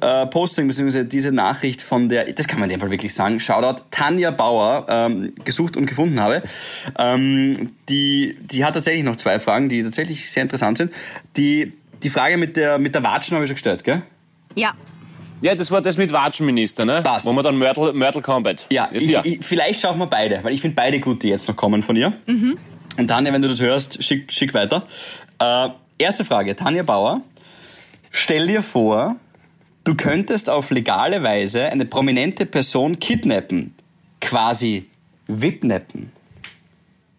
[0.02, 1.04] äh, Posting bzw.
[1.04, 4.88] diese Nachricht von der, das kann man in dem Fall wirklich sagen, Shoutout Tanja Bauer
[4.90, 6.42] ähm, gesucht und gefunden habe.
[6.98, 10.92] Ähm, die, die hat tatsächlich noch zwei Fragen, die tatsächlich sehr interessant sind.
[11.38, 14.02] Die, die Frage mit der, mit der Watschen habe ich schon gestellt, gell?
[14.56, 14.74] Ja,
[15.42, 17.02] Ja, das war das mit Watschenminister, ne?
[17.02, 17.26] Passt.
[17.26, 18.66] Wo man dann Mörtel, Mörtel Combat.
[18.70, 19.22] Ja, Ist ich, ja.
[19.24, 21.96] Ich, vielleicht schauen wir beide, weil ich finde beide gut, die jetzt noch kommen von
[21.96, 22.14] ihr.
[22.98, 24.86] Und Tanja, wenn du das hörst, schick, schick weiter.
[25.40, 27.22] Äh, erste Frage, Tanja Bauer.
[28.12, 29.16] Stell dir vor,
[29.84, 33.74] du könntest auf legale Weise eine prominente Person kidnappen.
[34.20, 34.86] Quasi
[35.28, 36.12] wipnappen.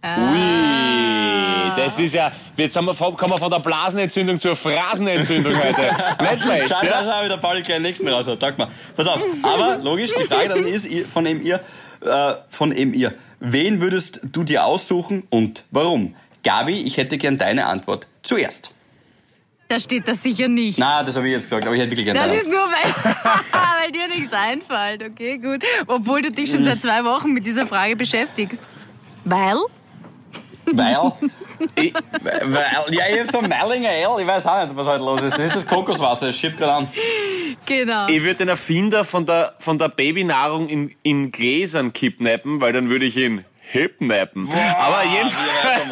[0.04, 0.61] Ui,
[1.84, 5.82] das ist ja, jetzt haben wir, von- kommen wir von der Blasenentzündung zur Phrasenentzündung heute.
[6.30, 8.40] Nicht schlecht, Schau, schau, schau, wie der Pauli gleich den nächsten raus hat.
[8.40, 8.68] Sag mal.
[8.96, 9.20] Pass auf.
[9.42, 11.60] Aber logisch, die Frage dann ist von eben ihr,
[12.00, 13.14] äh, von eben ihr.
[13.40, 16.14] Wen würdest du dir aussuchen und warum?
[16.44, 18.70] Gabi, ich hätte gern deine Antwort zuerst.
[19.68, 20.78] da steht das sicher nicht.
[20.78, 22.58] Na, das habe ich jetzt gesagt, aber ich hätte wirklich gern Das deine ist nur,
[22.58, 23.12] weil,
[23.82, 25.02] weil dir nichts einfällt.
[25.10, 25.64] Okay, gut.
[25.86, 28.60] Obwohl du dich schon seit zwei Wochen mit dieser Frage beschäftigst.
[29.24, 29.56] Weil?
[30.66, 31.12] Weil,
[31.76, 35.04] ich, weil, ja, ich hab so ein Merlinger Ale, ich weiß auch nicht, was heute
[35.04, 35.32] los ist.
[35.32, 36.88] Das ist das Kokoswasser, das schiebt gerade an.
[37.66, 38.06] Genau.
[38.08, 42.88] Ich würde den Erfinder von der, von der Babynahrung in, in Gläsern kidnappen, weil dann
[42.88, 44.48] würde ich ihn hipnappen.
[44.78, 45.82] aber jedenfalls.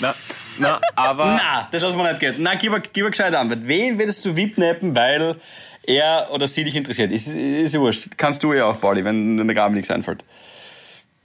[0.00, 0.14] na,
[0.58, 1.26] na, aber.
[1.26, 2.36] Na, das lassen wir nicht gehen.
[2.38, 3.60] Na, gib, mir- gib mir gescheit Antwort.
[3.64, 5.36] Wen würdest du wipnappen, weil
[5.82, 7.12] er oder sie dich interessiert?
[7.12, 8.08] Ist, ist ja wurscht.
[8.16, 10.24] Kannst du ja auch, Pauli, wenn wenn der Gabi nichts einfällt.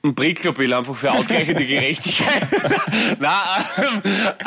[0.04, 2.48] Ein Bricklobill einfach für ausgleichende Gerechtigkeit.
[3.20, 4.46] Na, ähm, äh,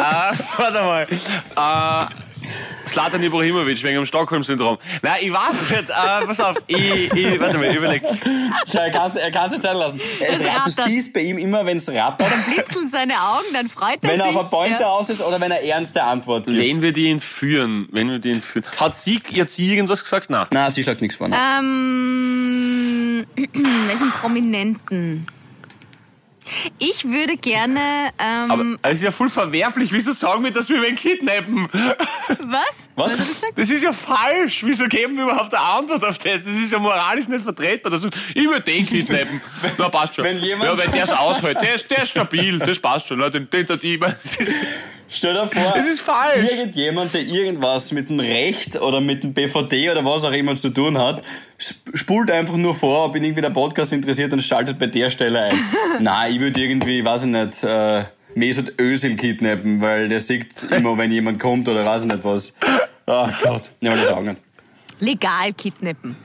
[0.57, 1.07] warte mal.
[2.11, 2.15] Äh,
[2.87, 4.79] Slatan Ibrahimovic wegen dem Stockholm-Syndrom.
[5.03, 5.91] Nein, ich weiß nicht.
[5.91, 8.03] Äh, pass auf, ich, ich, warte mal, überleg.
[8.71, 10.01] Schau, er kann er kann's nicht sein lassen.
[10.21, 14.03] Es, Es du siehst bei ihm immer, wenn es rattert, Blitzeln seine Augen, dann freut
[14.03, 14.37] er wenn er sich.
[14.37, 14.89] auf eine Pointe ja.
[14.89, 16.59] aus ist oder wenn er ernste Antwort gibt.
[16.59, 18.67] Wenn wir die entführen, wenn wir die entführen.
[18.79, 20.31] Hat sie, hat sie irgendwas gesagt?
[20.31, 20.47] Nein.
[20.53, 21.29] Na, sie schlägt nichts vor.
[21.29, 21.37] ne?
[21.37, 25.27] Ähm, welchen Prominenten?
[26.79, 29.93] Ich würde gerne, ähm, Aber es ist ja voll verwerflich.
[29.93, 31.69] Wieso sagen wir, dass wir wen kidnappen?
[31.73, 32.89] was?
[32.97, 33.17] Was?
[33.57, 34.63] Das ist ja falsch.
[34.65, 36.45] Wieso geben wir überhaupt eine Antwort auf das?
[36.45, 37.91] Das ist ja moralisch nicht vertretbar.
[37.91, 39.41] Das ist, ich würde den kidnappen.
[39.79, 40.25] Na, passt schon.
[40.25, 41.59] wenn jemand- ja, wenn der es aushält.
[41.63, 42.59] Der ist, der ist stabil.
[42.59, 43.19] Das passt schon.
[43.19, 44.51] Na, Den, den, den, den, ist,
[45.09, 46.51] Stell dir vor, das ist falsch.
[46.51, 50.71] irgendjemand, der irgendwas mit dem Recht oder mit dem BVD oder was auch immer zu
[50.71, 51.23] tun hat,
[51.61, 55.11] sp- spult einfach nur vor, ob ihn irgendwie der Podcast interessiert und schaltet bei der
[55.11, 55.59] Stelle ein.
[56.01, 60.99] Nein, ich würde irgendwie, weiß ich nicht, äh, Mesut Özil kidnappen, weil der sieht immer,
[60.99, 62.53] wenn jemand kommt oder weiß ich nicht was.
[63.07, 64.39] Ach Gott, nehmen wir das auch nicht.
[64.99, 66.17] Legal kidnappen.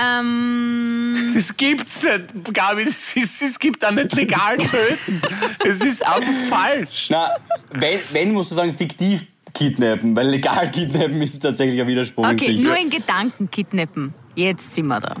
[0.00, 2.84] Ähm, Das gibt's nicht, Gabi.
[2.84, 5.22] Das ist, es gibt auch nicht legal töten.
[5.64, 7.08] Es ist einfach falsch.
[7.10, 7.30] Na,
[7.70, 12.34] wenn, wenn musst du sagen, fiktiv kidnappen, weil legal kidnappen ist tatsächlich ein Widerspruch in
[12.34, 12.60] okay, sich.
[12.60, 14.14] nur in Gedanken kidnappen.
[14.34, 15.16] Jetzt sind wir da.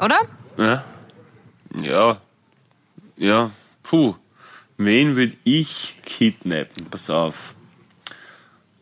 [0.00, 0.20] Oder?
[0.56, 0.84] Ja.
[1.82, 2.20] Ja.
[3.16, 3.50] Ja.
[3.82, 4.14] Puh.
[4.78, 6.86] Wen würde ich kidnappen?
[6.90, 7.54] Pass auf.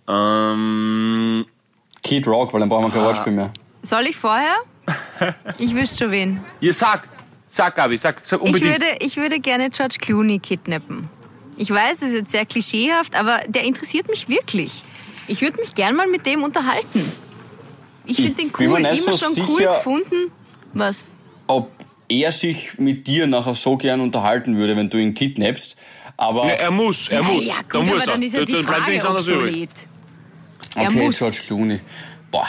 [0.07, 1.45] Ähm,
[2.03, 3.53] Kid Rock, weil dann brauchen wir kein Wortspiel mehr.
[3.89, 4.55] Soll ich vorher?
[5.59, 6.41] Ich wüsste schon wen.
[6.61, 7.09] ja, sag.
[7.51, 8.71] Sag, Gabi, sag, sag Ich unbedingt.
[8.73, 11.09] würde, ich würde gerne George Clooney kidnappen.
[11.57, 14.83] Ich weiß, das ist jetzt sehr klischeehaft, aber der interessiert mich wirklich.
[15.27, 17.11] Ich würde mich gern mal mit dem unterhalten.
[18.05, 20.31] Ich finde den bin cool, mir nicht immer so schon cool sicher- gefunden.
[20.75, 21.05] Was?
[21.47, 21.71] ob
[22.11, 25.77] er sich mit dir nachher so gern unterhalten würde, wenn du ihn kidnappst.
[26.19, 27.45] Aber Ja, er muss, er muss.
[27.45, 28.13] ja, da gut, muss aber er.
[28.13, 29.41] dann ist ja die da bleibt Frage nichts anderes übrig.
[29.49, 29.71] obsolet.
[30.77, 31.19] Er okay, muss.
[31.19, 31.81] George Clooney.
[32.31, 32.47] Boah.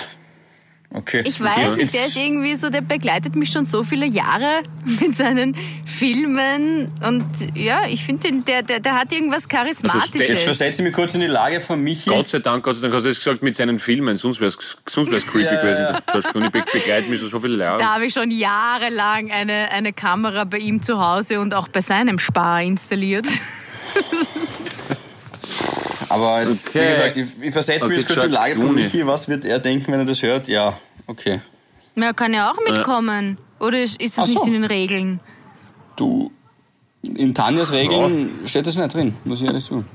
[0.92, 1.22] Okay.
[1.24, 4.64] Ich weiß Jetzt nicht, der ist irgendwie so, der begleitet mich schon so viele Jahre
[4.86, 10.42] mit seinen Filmen und ja, ich finde, der, der, der hat irgendwas Jetzt Charismatisches.
[10.42, 12.10] versetze ich mich kurz in die Lage von Michi.
[12.10, 14.48] Gott sei Dank, Gott sei Dank hast du das gesagt mit seinen Filmen, sonst wäre
[14.50, 15.84] es sonst wär's creepy Ja, gewesen.
[15.84, 16.00] ja.
[16.12, 17.78] George Clooney be- begleitet mich schon so viele Jahre.
[17.80, 21.82] Da habe ich schon jahrelang eine, eine Kamera bei ihm zu Hause und auch bei
[21.82, 23.28] seinem Spar installiert.
[26.10, 26.82] aber jetzt, Okay.
[26.86, 28.76] wie gesagt, ich, ich versetze mich Okay, jetzt kurz in die Lage von.
[28.76, 29.06] Michi.
[29.06, 30.48] Was wird er denken, wenn er das hört?
[30.48, 31.42] Ja, okay.
[31.96, 33.38] Ja, kann ja auch mitkommen.
[33.60, 34.40] Oder ist ist das so.
[34.40, 35.20] nicht in den Regeln?
[35.96, 36.32] Du,
[37.04, 39.86] in Tanjas Regeln steht das nicht drin, muss ich ehrlich sagen.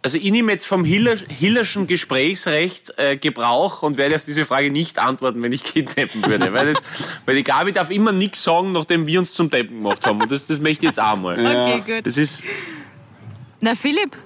[0.00, 4.70] Also ich nehme jetzt vom Hiller, Hillerschen Gesprächsrecht äh, Gebrauch und werde auf diese Frage
[4.70, 6.52] nicht antworten, wenn ich kidnappen würde.
[6.52, 6.82] weil, das,
[7.26, 10.22] weil die Gabi darf immer nichts sagen, nachdem wir uns zum Deppen gemacht haben.
[10.22, 11.34] Und das, das möchte ich jetzt auch mal.
[11.34, 12.06] Okay, gut.
[12.06, 12.44] Das ist...
[13.60, 14.16] Na, Philipp,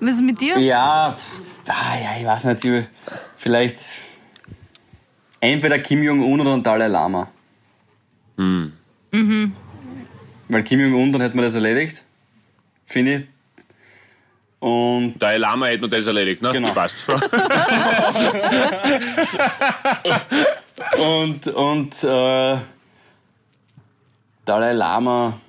[0.00, 0.58] was ist mit dir?
[0.58, 1.16] Ja,
[1.66, 2.84] ah, ja, ich weiß nicht, ich-
[3.36, 3.78] vielleicht
[5.40, 7.28] entweder Kim Jong-un oder ein Dalai Lama.
[8.36, 8.72] Hm.
[9.12, 9.52] Mhm.
[10.48, 12.02] Weil Kim Jong-un, dann hätten wir das erledigt,
[12.84, 13.22] finde ich.
[14.58, 16.50] Und Dalai Lama hätte man das erledigt, ne?
[16.52, 16.72] Genau.
[16.72, 16.94] Passt.
[20.98, 22.58] Und, und äh,
[24.44, 25.40] Dalai Lama.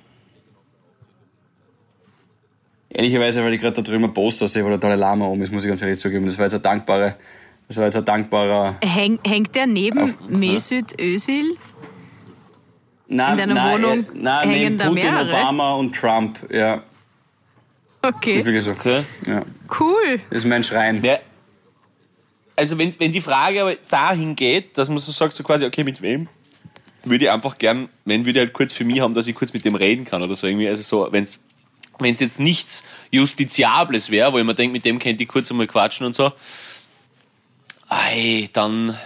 [2.90, 5.52] Ehrlicherweise, weil ich gerade da drüben ein Poster sehe, wo der Dalai Lama oben ist,
[5.52, 6.26] muss ich ganz ehrlich zugeben.
[6.26, 7.16] Das war jetzt ein dankbarer,
[7.68, 8.76] das war jetzt ein dankbarer.
[8.82, 11.56] Häng, hängt der neben Auf- Mesut Özil?
[13.10, 15.28] Nein, In deiner nein, Wohnung äh, nein, hängen neben da Putin, mehrere?
[15.30, 16.38] Obama und Trump.
[16.52, 18.70] Ja, das ist Okay, wirklich so.
[18.72, 19.02] Okay.
[19.26, 19.42] Ja,
[19.80, 20.20] cool.
[20.30, 21.02] das ist mein Schrein.
[21.02, 21.18] Ja.
[22.56, 25.84] Also wenn, wenn die Frage aber dahin geht, dass man so sagt, so quasi, okay,
[25.84, 26.28] mit wem?
[27.04, 29.52] Würde ich einfach gern, wenn würde ich halt kurz für mich haben, dass ich kurz
[29.52, 30.68] mit dem reden kann oder so irgendwie.
[30.68, 31.38] Also so, wenn es
[31.98, 35.50] wenn es jetzt nichts Justiziables wäre, wo ich mir denke, mit dem könnte ich kurz
[35.50, 36.32] einmal quatschen und so,
[37.88, 38.96] ei, dann,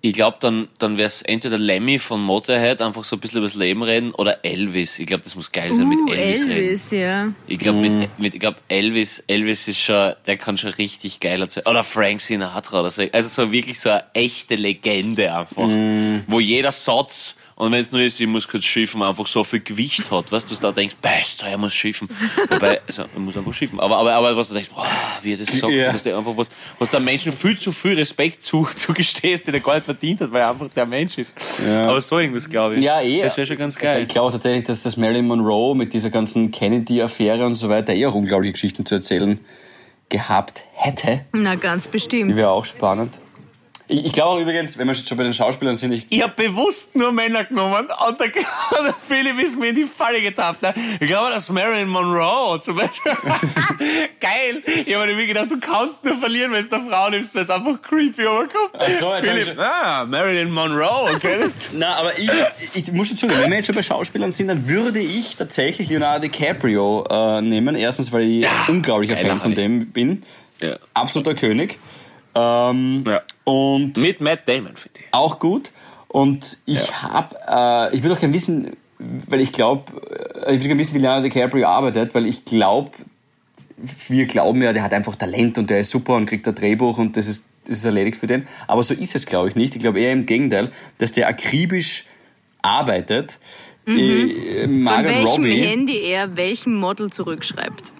[0.00, 3.48] ich glaube, dann, dann wäre es entweder Lemmy von Motorhead, einfach so ein bisschen über
[3.48, 4.98] das Leben reden, oder Elvis.
[4.98, 6.52] Ich glaube, das muss geil sein, Uh, mit Elvis, reden.
[6.52, 7.32] Elvis, ja.
[7.48, 11.40] Ich glaube, mit, mit, ich glaub, Elvis, Elvis ist schon, der kann schon richtig geil
[11.40, 11.66] erzählen.
[11.66, 13.02] Oder Frank Sinatra oder so.
[13.12, 15.68] Also so wirklich so eine echte Legende einfach.
[16.28, 19.60] Wo jeder Satz, und wenn es nur ist, ich muss kurz schiffen, einfach so viel
[19.60, 22.06] Gewicht hat, weißt du, dass du da denkst, bester, er muss schiffen.
[22.50, 23.80] Wobei, also, er muss einfach schiffen.
[23.80, 24.86] Aber, aber, aber was du denkst, boah,
[25.22, 25.86] wie er das gesagt Ja.
[25.88, 29.54] hat, dass der einfach was, was der Menschen viel zu viel Respekt zu, zugestehst, den
[29.54, 31.34] er gar nicht verdient hat, weil er einfach der Mensch ist.
[31.66, 31.86] Ja.
[31.88, 32.82] Aber so irgendwas, glaube ich.
[32.84, 33.22] Ja, eh.
[33.22, 34.02] Das wäre schon ganz geil.
[34.02, 38.14] Ich glaube tatsächlich, dass das Marilyn Monroe mit dieser ganzen Kennedy-Affäre und so weiter eher
[38.14, 39.40] unglaubliche Geschichten zu erzählen
[40.08, 41.24] gehabt hätte.
[41.32, 42.36] Na, ganz Die bestimmt.
[42.36, 43.18] wäre auch spannend.
[43.88, 46.34] Ich, ich glaube auch übrigens, wenn wir schon bei den Schauspielern sind, ich, Ich hab
[46.34, 48.28] bewusst nur Männer genommen und der,
[48.84, 50.62] der Philipp ist mir in die Falle getappt.
[50.62, 50.74] Ne?
[51.00, 53.12] Ich glaube, das ist Marilyn Monroe zum Beispiel.
[54.20, 54.62] Geil.
[54.84, 57.50] Ich habe mir gedacht, du kannst nur verlieren, wenn du eine Frau nimmst, weil es
[57.50, 58.70] einfach creepy rüberkommt.
[58.72, 61.38] Ach so, jetzt Philipp, schon- ah, Marilyn Monroe, okay.
[61.72, 62.30] Na, aber ich,
[62.74, 65.88] ich muss schon zugeben, wenn wir jetzt schon bei Schauspielern sind, dann würde ich tatsächlich
[65.88, 67.76] Leonardo DiCaprio äh, nehmen.
[67.76, 70.22] Erstens, weil ich ein unglaublicher geiler Fan von dem bin.
[70.60, 70.76] Ja.
[70.94, 71.78] Absoluter König.
[72.36, 73.22] Ähm, Ja.
[73.44, 75.06] Und Mit Matt Damon, finde ich.
[75.12, 75.70] auch gut.
[76.08, 79.84] Und ich hab, äh, ich würde auch gerne wissen, weil ich glaube,
[80.42, 82.90] ich würde gerne wissen, wie Leonardo DiCaprio arbeitet, weil ich glaube,
[84.08, 86.96] wir glauben ja, der hat einfach Talent und der ist super und kriegt ein Drehbuch
[86.98, 88.46] und das ist, das ist erledigt für den.
[88.66, 89.74] Aber so ist es, glaube ich, nicht.
[89.74, 92.04] Ich glaube eher im Gegenteil, dass der akribisch
[92.62, 93.38] arbeitet.
[93.86, 94.62] Äh, Mhm.
[94.62, 95.60] Von Margot welchem Robbie.
[95.62, 97.92] Handy er welchem Model zurückschreibt.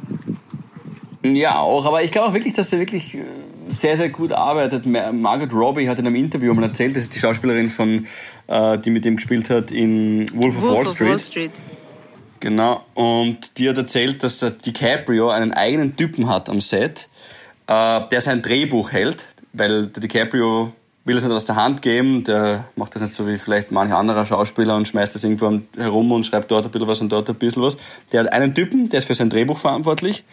[1.25, 1.85] Ja, auch.
[1.85, 3.23] Aber ich glaube auch wirklich, dass er wirklich äh,
[3.69, 4.87] sehr, sehr gut arbeitet.
[4.87, 8.07] Ma- Margot Robbie hat in einem Interview mal erzählt, das ist die Schauspielerin von,
[8.47, 11.09] äh, die mit ihm gespielt hat in Wolf of Wolf Wall Street.
[11.11, 11.61] Wall Street.
[12.41, 12.85] Genau.
[12.95, 17.09] Und die hat erzählt, dass der DiCaprio einen eigenen Typen hat am Set,
[17.67, 20.73] äh, der sein Drehbuch hält, weil der DiCaprio
[21.05, 23.95] will es nicht aus der Hand geben, der macht das nicht so wie vielleicht manche
[23.97, 27.29] andere Schauspieler und schmeißt das irgendwo herum und schreibt dort ein bisschen was und dort
[27.29, 27.77] ein bisschen was.
[28.13, 30.25] Der hat einen Typen, der ist für sein Drehbuch verantwortlich.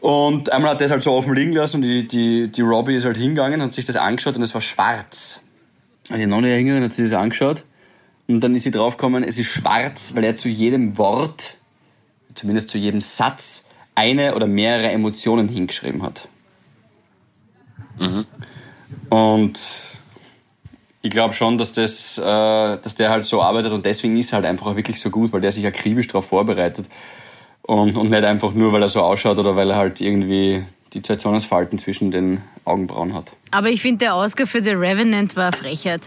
[0.00, 2.96] Und einmal hat er das halt so offen liegen lassen und die, die, die Robbie
[2.96, 5.40] ist halt hingegangen und hat sich das angeschaut und es war schwarz.
[6.08, 7.64] Also die Nonne hingegangen hat sich das angeschaut
[8.28, 11.56] und dann ist sie draufgekommen, es ist schwarz, weil er zu jedem Wort,
[12.34, 16.28] zumindest zu jedem Satz, eine oder mehrere Emotionen hingeschrieben hat.
[19.08, 19.58] Und
[21.00, 24.36] ich glaube schon, dass, das, äh, dass der halt so arbeitet und deswegen ist er
[24.36, 26.86] halt einfach auch wirklich so gut, weil der sich akribisch darauf vorbereitet
[27.66, 31.02] und, und nicht einfach nur, weil er so ausschaut oder weil er halt irgendwie die
[31.02, 33.32] zwei Zornesfalten zwischen den Augenbrauen hat.
[33.50, 36.02] Aber ich finde, der Oscar für The Revenant war eine Frechheit.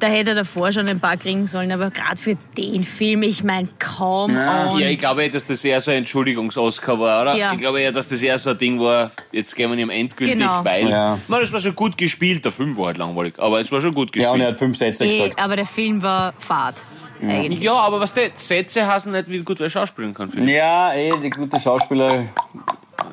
[0.00, 3.42] Da hätte er davor schon ein paar kriegen sollen, aber gerade für den Film, ich
[3.42, 4.76] meine, kaum Ja.
[4.78, 7.34] ich glaube, dass das eher so ein Entschuldigungs-Oscar war, oder?
[7.34, 7.50] Ja.
[7.50, 10.36] Ich glaube eher, dass das eher so ein Ding war, jetzt gehen wir ihm endgültig,
[10.38, 10.64] Genau.
[10.64, 10.88] weil.
[10.88, 11.18] Ja.
[11.26, 12.44] Na, das war schon gut gespielt.
[12.44, 14.24] Der Film war halt langweilig, aber es war schon gut gespielt.
[14.26, 15.42] Ja, und er hat fünf Sätze Eh, gesagt.
[15.42, 16.76] aber der Film war fad.
[17.22, 17.60] Eigentlich.
[17.60, 20.30] Ja, aber was der Sätze hassen nicht, wie gut wer schauspielen kann.
[20.30, 20.56] finde ich.
[20.56, 22.26] Ja, eh, die gute Schauspieler,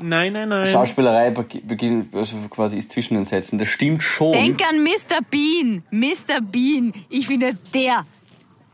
[0.02, 0.68] Nein, nein, nein.
[0.68, 3.58] Schauspielerei beg- beginnt, also quasi ist zwischen den Sätzen.
[3.60, 4.34] Das stimmt schon.
[4.34, 5.22] Denk an Mr.
[5.30, 5.84] Bean.
[5.90, 6.42] Mr.
[6.42, 6.92] Bean.
[7.10, 8.06] Ich finde, der,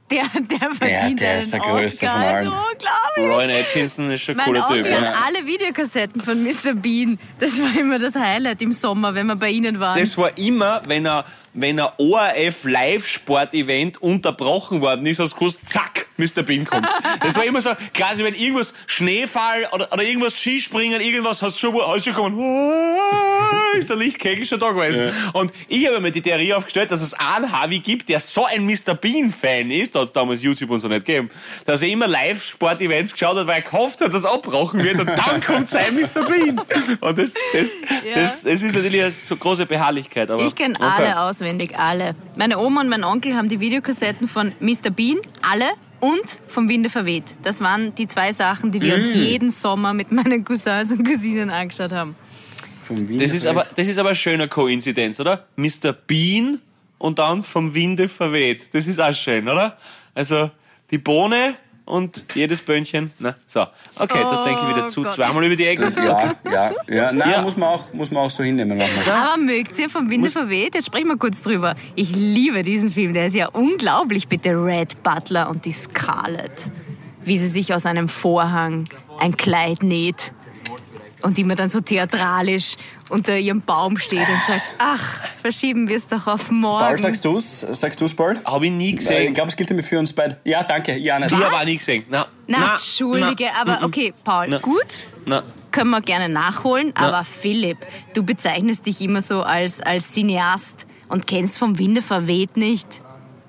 [0.10, 2.12] der, der verdient der einen ist der Größte Oscar.
[2.20, 2.46] von allen.
[2.46, 3.36] Das ist unglaublich.
[3.36, 4.78] Rowan Atkinson ist schon ein Mein cooler Typ.
[4.78, 5.02] Onkel Ja.
[5.02, 6.74] hat alle Videokassetten von Mr.
[6.74, 7.20] Bean.
[7.40, 10.00] Das war immer das Highlight im Sommer, wenn wir bei ihnen waren.
[10.00, 15.68] Das war immer, wenn er wenn ein ORF Live-Sport-Event unterbrochen worden ist, hast du gewusst,
[15.68, 16.44] zack, Mr.
[16.44, 16.88] Bean kommt.
[17.24, 21.72] Das war immer so, quasi wenn irgendwas Schneefall oder, oder irgendwas Skispringen, irgendwas, hast du
[21.72, 22.40] schon, schon gekommen,
[23.78, 25.12] ist der Lichtkegel schon da gewesen.
[25.34, 28.66] Und ich habe mir die Theorie aufgestellt, dass es einen Harvey gibt, der so ein
[28.66, 28.96] Mr.
[28.96, 31.30] Bean-Fan ist, da hat es damals YouTube und so nicht gegeben,
[31.66, 35.42] dass er immer Live-Sport-Events geschaut hat, weil er gehofft hat, dass abgebrochen wird und dann
[35.46, 36.26] kommt sein Mr.
[36.26, 36.60] Bean.
[36.60, 38.16] Und das, das, Ja.
[38.16, 40.30] das, das ist natürlich eine so große Beharrlichkeit.
[40.30, 40.86] Aber Ich kenne okay.
[40.86, 42.16] alle auswendig, alle.
[42.36, 44.92] Meine Oma und mein Onkel haben die Videokassetten von Mr.
[44.92, 47.24] Bean, alle, und vom Winde verweht.
[47.44, 49.02] Das waren die zwei Sachen, die wir Mm.
[49.02, 52.16] uns jeden Sommer mit meinen Cousins und Cousinen angeschaut haben.
[53.18, 55.46] Das ist aber, das ist aber eine schöne Koinzidenz, oder?
[55.56, 55.94] Mr.
[55.94, 56.60] Bean
[56.98, 58.74] und dann vom Winde verweht.
[58.74, 59.78] Das ist auch schön, oder?
[60.14, 60.50] Also,
[60.90, 61.56] die Bohne
[61.92, 63.12] und jedes Böhnchen.
[63.20, 63.62] Na, so.
[63.96, 65.04] Okay, da denke ich wieder Oh zu.
[65.04, 65.14] Gott.
[65.14, 65.92] Zweimal über die Ecke.
[65.96, 67.12] Ja, ja, ja.
[67.12, 67.42] Nein, Ja.
[67.42, 69.16] Muss, man auch, muss man auch so hinnehmen manchmal.
[69.16, 70.74] Aber mögt ihr vom Winde verweht?
[70.76, 71.76] Jetzt sprechen wir kurz drüber.
[71.96, 74.28] Ich liebe diesen Film, der ist ja unglaublich.
[74.28, 76.52] Bitte Red Butler und die Scarlett.
[77.24, 78.86] Wie sie sich aus einem Vorhang
[79.20, 80.32] ein Kleid näht.
[81.22, 82.76] Und die mir dann so theatralisch
[83.10, 86.86] unter ihrem Baum steht und sagt, ach, verschieben wir es doch auf morgen.
[86.86, 87.60] Paul, sagst du's?
[87.60, 88.40] Sagst du's, Paul?
[88.44, 89.34] Habe ich nie Ich gesehen.
[89.34, 90.40] glaube, es gilt für uns beide.
[90.44, 90.98] Ja, danke.
[90.98, 91.32] Ja, nicht.
[91.32, 92.06] Habe ich auch nie gesehen.
[92.10, 94.58] Na, Na, Entschuldige, aber okay, Paul, Na.
[94.58, 94.86] gut.
[95.28, 97.78] Na, Können wir gerne nachholen, aber Philipp,
[98.14, 103.02] du bezeichnest dich immer so als, als Cineast und kennst vom Winde verweht nicht.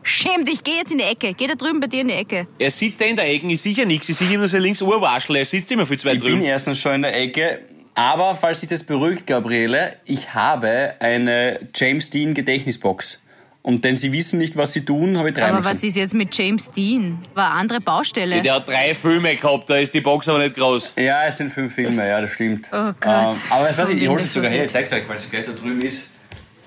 [0.03, 1.35] Schäm dich, geh jetzt in die Ecke.
[1.35, 2.47] Geh da drüben bei dir in die Ecke.
[2.59, 4.09] er sitzt da in der Ecke, ich sehe ja nichts.
[4.09, 5.37] Ich sehe immer so links Urwaschel.
[5.37, 6.45] Er sitzt immer viel zu weit Ich bin drüben.
[6.45, 7.61] erstens schon in der Ecke.
[7.95, 13.19] Aber falls dich das beruhigt, Gabriele, ich habe eine James Dean Gedächtnisbox.
[13.61, 16.15] Und denn sie wissen nicht, was sie tun, habe ich dreimal Aber was ist jetzt
[16.15, 17.19] mit James Dean?
[17.35, 18.41] War eine andere Baustelle.
[18.41, 20.95] Der hat drei Filme gehabt, da ist die Box aber nicht groß.
[20.97, 22.67] Ja, es sind fünf Filme, ja, das stimmt.
[22.73, 23.05] Oh Gott.
[23.05, 25.31] Ähm, aber das weiß ich, ich hole es sogar her, ich zeig's euch, weil es
[25.31, 26.09] gleich da drüben ist.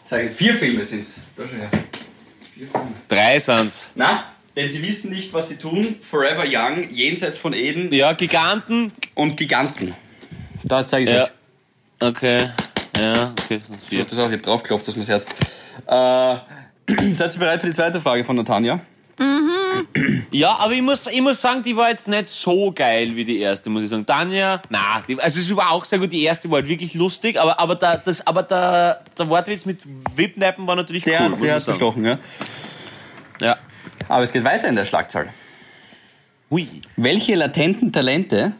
[0.05, 1.19] Zeig, vier Filme sind's.
[1.35, 1.69] Da schau her.
[3.07, 3.89] Drei sind's.
[3.95, 4.23] Na,
[4.55, 5.95] denn sie wissen nicht, was sie tun.
[6.01, 8.91] Forever Young, Jenseits von Eden Ja, Giganten.
[9.13, 9.93] und Giganten.
[10.63, 11.23] Da zeige ich Ja.
[11.25, 11.29] euch.
[11.99, 12.49] Okay.
[12.97, 15.25] Ja, okay, sonst Ich das auch, ich hab draufgeklopft, dass man es hört.
[15.87, 18.79] Äh, seid ihr bereit für die zweite Frage von Natanja?
[20.31, 23.39] Ja, aber ich muss, ich muss sagen, die war jetzt nicht so geil wie die
[23.39, 24.05] erste, muss ich sagen.
[24.05, 26.11] Tanja, na, die, also es war auch sehr gut.
[26.11, 29.79] Die erste war halt wirklich lustig, aber, aber, da, das, aber der, der Wortwitz mit
[30.15, 31.29] Wipnappen war natürlich Der, cool.
[31.29, 31.77] muss der hat sagen.
[31.77, 32.19] bestochen, ja.
[33.39, 33.57] Ja.
[34.09, 35.29] Aber es geht weiter in der Schlagzahl.
[36.51, 36.67] Hui.
[36.97, 38.53] Welche latenten Talente,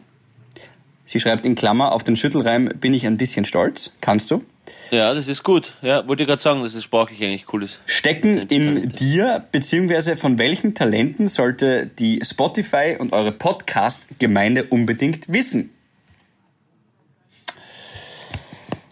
[1.06, 4.44] sie schreibt in Klammer, auf den Schüttelreim bin ich ein bisschen stolz, kannst du,
[4.90, 5.72] Ja, das ist gut.
[5.82, 7.80] Ja, wollte ich gerade sagen, dass es sprachlich eigentlich cool ist.
[7.86, 15.70] stecken in dir, beziehungsweise von welchen Talenten sollte die Spotify und eure Podcast-Gemeinde unbedingt wissen?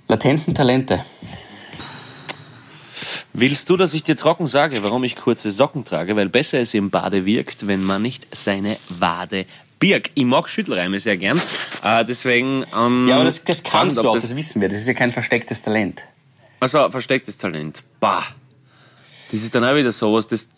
[0.08, 1.04] Latenten Talente.
[3.32, 6.14] Willst du, dass ich dir trocken sage, warum ich kurze Socken trage?
[6.14, 9.46] Weil besser es im Bade wirkt, wenn man nicht seine Wade
[9.78, 10.12] birgt.
[10.14, 11.40] Ich mag Schüttelreime sehr gern.
[11.82, 12.64] Äh, deswegen.
[12.76, 14.68] Ähm, Ja, aber das, das kannst du auch, das das wissen wir.
[14.68, 16.02] Das ist ja kein verstecktes Talent.
[16.60, 17.82] Also, verstecktes Talent.
[18.00, 18.24] Bah.
[19.30, 20.50] Das ist dann auch wieder sowas, das.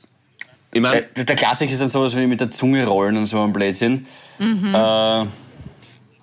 [0.72, 3.42] Ich meine, Äh, Der Klassiker ist dann sowas wie mit der Zunge rollen und so
[3.42, 4.06] ein Blödsinn.
[4.38, 5.24] Äh,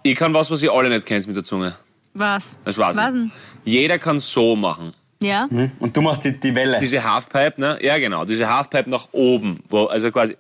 [0.04, 1.76] ich kann was, was ihr alle nicht kennt mit der Zunge.
[2.14, 2.58] Was?
[2.66, 2.96] Das war's.
[2.96, 3.32] Was denn?
[3.66, 4.94] Jeder kann so machen.
[5.20, 5.48] Ja?
[5.80, 6.80] und du machst die, die Welle.
[6.80, 7.80] Diese Halfpipe, ne?
[7.82, 8.26] Ja, genau.
[8.26, 9.62] Diese Halfpipe nach oben.
[9.70, 10.36] Wo, also quasi,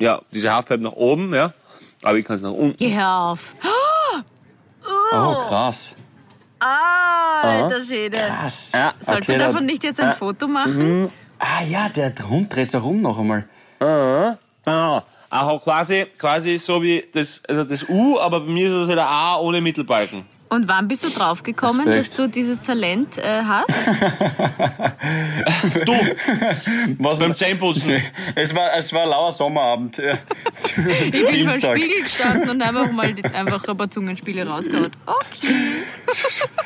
[0.00, 1.52] ja, diese Halfpipe nach oben, ja.
[2.02, 2.76] Aber ich kann es nach unten.
[2.76, 3.54] Geh hör auf.
[5.12, 5.94] Oh, krass.
[6.60, 8.16] Ah, alter Schäde.
[8.18, 8.72] Krass.
[8.74, 8.94] Ja.
[9.00, 11.08] Sollten wir da- davon nicht jetzt ein Foto machen?
[11.38, 13.48] Ah ja, der Hund dreht sich rum noch einmal.
[13.80, 18.88] Ah, auch quasi, quasi so wie das, also das U, aber bei mir ist es
[18.88, 20.24] halt ein A ohne Mittelbalken.
[20.52, 23.70] Und wann bist du draufgekommen, dass du dieses Talent äh, hast?
[25.86, 25.92] Du,
[26.98, 28.02] Was beim Zähneputzen.
[28.34, 29.96] Es war, es war ein lauer Sommerabend.
[29.96, 30.18] ja.
[30.66, 31.78] Ich bin vor dem Dienstag.
[31.78, 34.90] Spiegel gestanden und einfach mal die, einfach ein paar Zungenspiele rausgehauen.
[35.06, 35.54] Okay.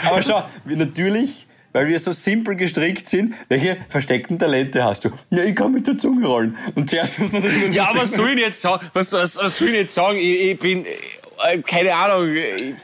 [0.04, 5.10] Aber schau, wir natürlich, weil wir so simpel gestrickt sind, welche versteckten Talente hast du?
[5.30, 6.56] Ja, ich kann mit der Zunge rollen.
[6.74, 8.84] Und zuerst muss man sich Ja, was soll ich jetzt sagen?
[8.94, 10.18] Was, was, was soll ich jetzt sagen?
[10.18, 12.74] Ich, ich bin, äh, keine Ahnung, ich,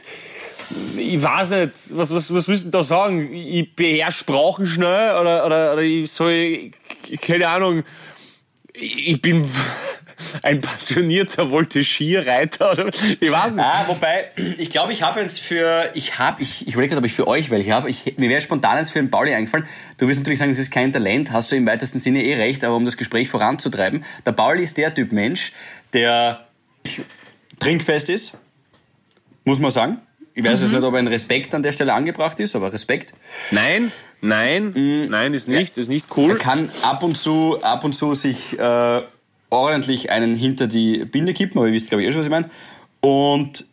[0.97, 3.33] ich weiß nicht, was, was, was müsst da sagen?
[3.33, 6.71] Ich beherrsche Sprachen schnell oder, oder, oder ich soll,
[7.21, 7.83] keine Ahnung,
[8.73, 9.45] ich bin
[10.41, 13.63] ein passionierter Voltigierreiter oder ich weiß nicht.
[13.63, 17.05] Ah, wobei, ich glaube, ich habe jetzt für, ich habe, ich, ich überlege gerade, ob
[17.05, 17.93] ich für euch welche habe.
[18.17, 19.67] Mir wäre spontan jetzt für den Pauli eingefallen.
[19.97, 22.63] Du wirst natürlich sagen, es ist kein Talent, hast du im weitesten Sinne eh recht,
[22.63, 25.51] aber um das Gespräch voranzutreiben, der Pauli ist der Typ Mensch,
[25.93, 26.47] der
[27.59, 28.33] trinkfest ist,
[29.45, 30.01] muss man sagen.
[30.35, 33.13] Ich weiß jetzt nicht, ob ein Respekt an der Stelle angebracht ist, aber Respekt.
[33.51, 34.73] Nein, nein,
[35.09, 36.31] nein, ist nicht, ist nicht cool.
[36.31, 39.01] Er kann ab und zu, ab und zu sich äh,
[39.49, 42.31] ordentlich einen hinter die Binde kippen, aber ihr wisst, glaube ich, eh schon, was ich
[42.31, 42.49] meine.
[43.01, 43.65] Und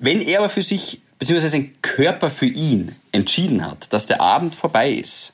[0.00, 4.56] wenn er aber für sich, beziehungsweise sein Körper für ihn entschieden hat, dass der Abend
[4.56, 5.32] vorbei ist,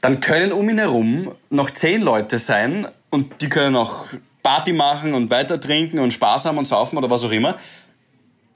[0.00, 4.06] dann können um ihn herum noch zehn Leute sein und die können auch
[4.42, 7.58] Party machen und weiter trinken und Spaß haben und saufen oder was auch immer.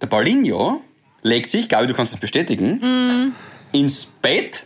[0.00, 0.82] Der Paulinho
[1.22, 3.34] legt sich, Gabi, du kannst es bestätigen,
[3.72, 4.64] ins Bett,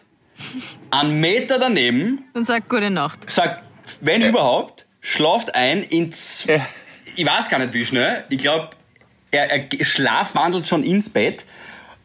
[0.91, 3.29] einen Meter daneben, Und sag gute Nacht.
[3.31, 3.63] sagt,
[4.01, 6.65] wenn überhaupt, schlaft ein ins, Ja.
[7.17, 8.71] ich weiß gar nicht wie schnell, ich glaube,
[9.31, 11.45] er, er schlafwandelt schon ins Bett.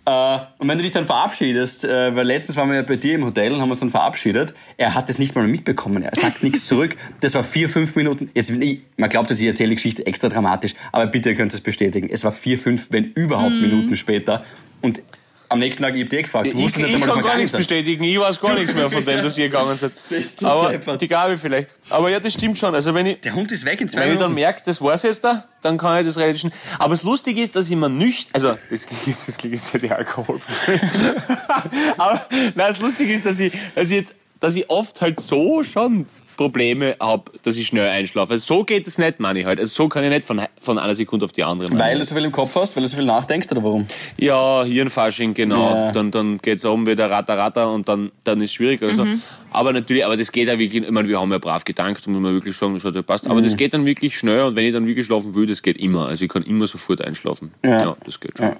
[0.08, 3.16] Äh, und wenn du dich dann verabschiedest, äh, weil letztens waren wir ja bei dir
[3.16, 6.44] im Hotel und haben uns dann verabschiedet, er hat es nicht mal mitbekommen, er sagt
[6.44, 6.96] nichts zurück.
[7.20, 8.30] Das war vier, fünf Minuten.
[8.34, 11.54] Jetzt, ich, man glaubt, dass ich erzähle die Geschichte extra dramatisch, aber bitte, ihr könnt
[11.54, 12.10] es bestätigen.
[12.10, 14.46] Es war vier, fünf, wenn überhaupt Minuten später.
[14.82, 15.02] Und
[15.50, 17.52] am nächsten Tag, ich hab dir gefragt, du Ich, ich nicht einmal, kann gar nichts
[17.54, 18.04] bestätigen.
[18.04, 19.94] Ich weiß gar nichts mehr von dem, dass ihr gegangen seid.
[20.44, 21.02] Aber deppert.
[21.02, 21.74] die Gabi vielleicht.
[21.90, 22.76] Aber ja, das stimmt schon.
[22.76, 24.36] Also wenn ich, Der Hund ist weg in zwei wenn ich dann Minuten.
[24.36, 26.54] merke, das war's jetzt da, dann kann ich das relativ schnell.
[26.80, 29.74] Aber das Lustige ist, dass ich mir nicht, also das klingt jetzt, das klingt jetzt
[29.74, 30.40] ja die Alkohol.
[31.98, 35.64] Aber nein, das Lustige ist, dass ich, dass ich jetzt, dass ich oft halt so
[35.64, 36.06] schon
[36.38, 38.34] Probleme habe, dass ich schnell einschlafe.
[38.34, 39.60] Also so geht es nicht, meine ich halt.
[39.60, 41.80] Also so kann ich nicht von, von einer Sekunde auf die andere machen.
[41.80, 43.86] Weil du so viel im Kopf hast, weil du so viel nachdenkst oder warum?
[44.18, 45.70] Ja, Hirnfasching, genau.
[45.70, 45.92] Ja.
[45.92, 48.82] Dann, dann geht's um wieder ratter, ratter und dann, dann ist schwierig.
[48.82, 49.06] Also.
[49.52, 52.22] Aber natürlich, aber das geht ja wirklich, ich meine, wir haben ja brav gedankt, muss
[52.22, 53.28] man wirklich sagen, das hat ja passt.
[53.28, 55.78] Aber das geht dann wirklich schnell und wenn ich dann wirklich schlafen will, das geht
[55.78, 56.08] immer.
[56.08, 57.52] Also ich kann immer sofort einschlafen.
[57.66, 57.98] Ja.
[58.06, 58.56] das geht schon.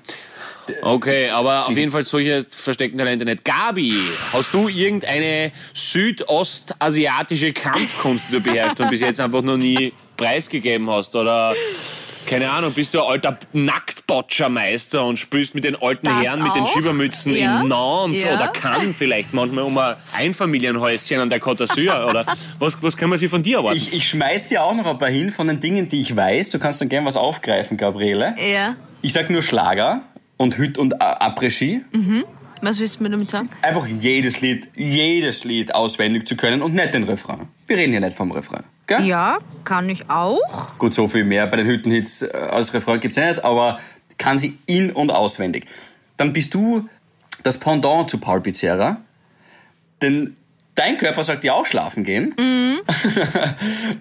[0.82, 3.44] Okay, aber auf jeden Fall solche versteckten Talente nicht.
[3.46, 3.94] Gabi,
[4.34, 10.90] hast du irgendeine südostasiatische Kampfkunst, die du beherrschst und bis jetzt einfach noch nie preisgegeben
[10.90, 11.16] hast?
[11.16, 11.56] Oder
[12.26, 16.54] keine Ahnung, bist du ein alter Nacktbotschermeister und spielst mit den alten Das Herren mit
[16.56, 16.74] den auch.
[16.74, 17.62] Schiebermützen Ja.
[17.62, 18.36] in Nantes Ja.
[18.36, 22.06] oder Cannes vielleicht manchmal um ein Einfamilienhäuschen an der Côte d'Azur?
[22.10, 22.26] Oder
[22.60, 23.78] was, was kann man sich von dir erwarten?
[23.78, 26.50] Ich, ich schmeiß dir auch noch ein paar hin von den Dingen, die ich weiß.
[26.50, 28.36] Du kannst dann gern was aufgreifen, Gabriele.
[28.38, 28.76] Ja.
[29.02, 30.02] Ich sag nur Schlager
[30.38, 31.82] und Hüt und Après-Ski.
[32.62, 33.50] Was willst du mir damit sagen?
[33.62, 37.48] Einfach jedes Lied, jedes Lied auswendig zu können und nicht den Refrain.
[37.68, 38.64] Wir reden ja nicht vom Refrain.
[38.88, 39.06] Gell?
[39.06, 40.78] Ja, kann ich auch.
[40.78, 43.80] Gut, so viel mehr bei den Hüttenhits äh, als Refrain gibt's ja nicht, aber
[44.18, 45.66] kann sie in- und auswendig.
[46.16, 46.88] Dann bist du
[47.44, 49.02] das Pendant zu Paul Pizzerra,
[50.02, 50.36] denn
[50.78, 52.34] dein Körper sagt dir auch schlafen gehen.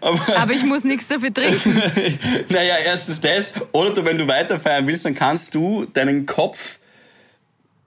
[0.00, 1.82] Aber ich muss nichts dafür trinken.
[2.48, 3.54] Naja, erstens das.
[3.72, 6.78] Oder du, wenn du weiter feiern willst, dann kannst du deinen Kopf,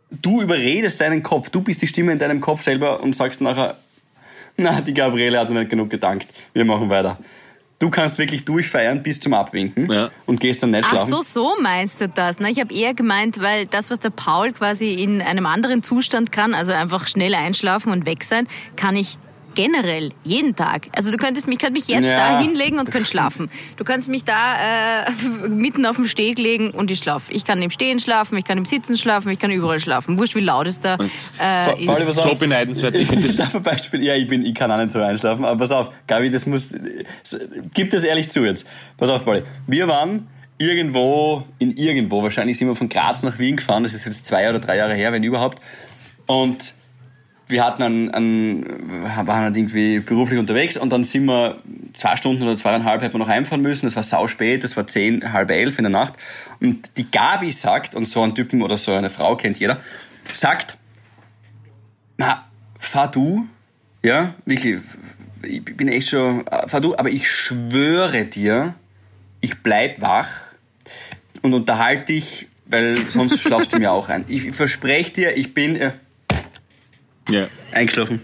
[0.09, 3.77] du überredest deinen Kopf, du bist die Stimme in deinem Kopf selber und sagst nachher,
[4.57, 7.17] na, die Gabriele hat mir nicht genug gedankt, wir machen weiter.
[7.79, 10.09] Du kannst wirklich durchfeiern bis zum Abwinken Ja.
[10.25, 11.09] und gehst dann nicht Ach schlafen.
[11.11, 12.39] so, so meinst du das.
[12.39, 12.51] Ne?
[12.51, 16.53] Ich habe eher gemeint, weil das, was der Paul quasi in einem anderen Zustand kann,
[16.53, 19.17] also einfach schnell einschlafen und weg sein, kann ich
[19.55, 20.87] generell jeden Tag.
[20.95, 22.15] Also du könntest mich, könnt mich jetzt Ja.
[22.15, 23.49] da hinlegen und könnt schlafen.
[23.77, 25.11] Du kannst mich da äh,
[25.49, 27.31] mitten auf den Steg legen und ich schlafe.
[27.31, 30.17] Ich kann im Stehen schlafen, ich kann im Sitzen schlafen, ich kann überall schlafen.
[30.19, 30.97] Wurscht, wie laut es da äh,
[31.73, 32.07] Pauli, ist.
[32.07, 32.95] was so beneidenswert.
[32.95, 34.99] Ich finde Ich das darf ein Beispiel, ja, ich bin, ich kann auch nicht so
[35.01, 36.69] einschlafen, aber pass auf, Gabi, das muss,
[37.73, 38.67] gib das ehrlich zu jetzt.
[38.97, 39.43] Pass auf, Pauli.
[39.67, 40.27] Wir waren
[40.57, 44.49] irgendwo, in irgendwo, wahrscheinlich sind wir von Graz nach Wien gefahren, das ist jetzt zwei
[44.49, 45.61] oder drei Jahre her, wenn überhaupt,
[46.25, 46.73] und
[47.49, 51.57] wir hatten einen, einen, waren halt irgendwie beruflich unterwegs und dann sind wir
[51.95, 53.87] zwei Stunden oder zweieinhalb hätten wir noch heimfahren müssen.
[53.87, 56.13] Das war sau spät, das war zehn, halb elf in der Nacht.
[56.61, 59.79] Und die Gabi sagt, und so einen Typen oder so eine Frau kennt jeder,
[60.31, 60.77] sagt,
[62.17, 62.47] na,
[62.77, 63.47] fahr du,
[64.03, 64.77] ja, wirklich,
[65.41, 68.75] ich bin echt schon, fahr du, aber ich schwöre dir,
[69.41, 70.29] ich bleib wach
[71.41, 74.25] und unterhalte dich, weil sonst schlafst du mir auch ein.
[74.27, 75.75] Ich verspreche dir, ich bin
[77.29, 77.47] ja.
[77.71, 78.21] eingeschlafen.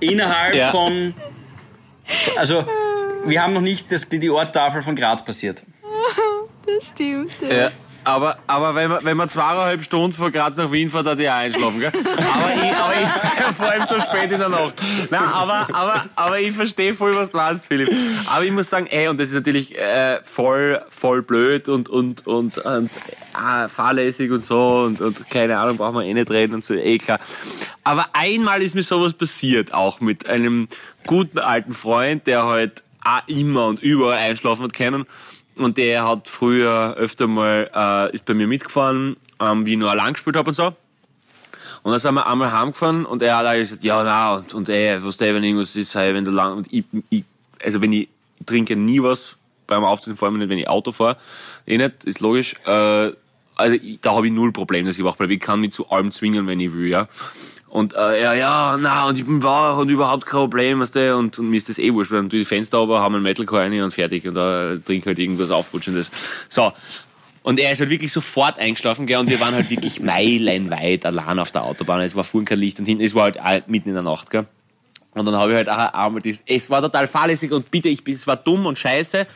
[0.00, 0.70] Innerhalb Ja.
[0.70, 1.14] von,
[2.36, 2.66] also
[3.24, 5.62] wir haben noch nicht das, die, die Ortstafel von Graz passiert.
[6.66, 7.32] Das stimmt.
[7.40, 7.70] Ja,
[8.04, 11.28] aber, aber wenn, man, wenn man zweieinhalb Stunden von Graz nach Wien fährt, hat ich
[11.28, 11.92] auch einschlafen, gell?
[11.94, 13.08] Aber ich, aber ich
[13.56, 14.74] vor allem so spät in der Nacht.
[15.10, 17.90] Nein, aber, aber, aber ich verstehe voll, was du meinst, Philipp.
[18.26, 22.26] Aber ich muss sagen, ey, und das ist natürlich äh, voll, voll blöd und, und,
[22.26, 22.90] und, und
[23.34, 26.74] ah, fahrlässig und so und, und keine Ahnung, brauchen wir eh nicht reden und so,
[26.74, 27.18] eh klar.
[27.82, 30.68] Aber einmal ist mir sowas passiert, auch mit einem
[31.06, 35.04] guten alten Freund, der halt auch immer und überall einschlafen hat können.
[35.56, 39.90] Und der hat früher öfter mal, äh, ist bei mir mitgefahren, ähm, wie ich nur
[39.90, 40.72] allein gespielt habe und so.
[41.84, 44.68] Und dann sind wir einmal heimgefahren und er hat auch gesagt, ja, na, und, und
[44.70, 47.24] ey, was der, wenn irgendwas ist, hey, wenn du lang, und ich, ich,
[47.62, 48.08] also wenn ich,
[48.46, 51.18] trinke nie was beim Auftreten, vor allem nicht, wenn ich Auto fahre,
[51.66, 53.12] eh nicht, ist logisch, äh,
[53.56, 55.34] also da habe ich null Problem, dass ich wach bleibe.
[55.34, 57.08] Ich kann mich zu allem zwingen, wenn ich will, ja.
[57.68, 61.16] Und äh, ja, ja, na, und ich bin wach und überhaupt kein Problem, weißt du,
[61.16, 63.16] und, und mir ist das eh wurscht, weil dann tue ich die Fenster aber, haben
[63.16, 66.10] ein Metalcore rein und fertig und da trinke halt irgendwas Aufputschendes.
[66.48, 66.72] So.
[67.42, 71.38] Und er ist halt wirklich sofort eingeschlafen, gell, und wir waren halt wirklich meilenweit allein
[71.38, 72.00] auf der Autobahn.
[72.00, 74.46] Es war vorhin kein Licht und hinten, es war halt mitten in der Nacht, gell.
[75.14, 78.02] Und dann habe ich halt auch einmal das, es war total fahrlässig und bitte, ich
[78.06, 79.26] es war dumm und scheiße,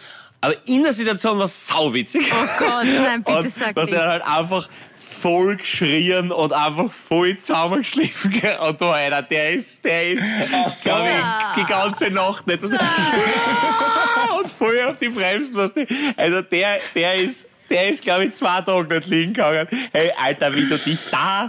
[0.40, 2.30] aber in der Situation war es sauwitzig.
[2.32, 3.98] Oh Gott, nein, bitte und sag dass nicht.
[3.98, 8.34] er halt einfach voll geschrien und einfach voll zusammengeschliffen.
[8.60, 10.22] Und da einer, der ist, der ist,
[10.82, 10.90] so.
[10.90, 12.62] glaub ich, die ganze Nacht nicht.
[12.62, 12.70] Was
[14.40, 15.84] und voll auf die Bremsen, was du.
[16.16, 19.66] Also der, der ist, der ist, glaube ich, zwei Tage nicht liegen gegangen.
[19.92, 21.48] Hey, Alter, wie du dich da.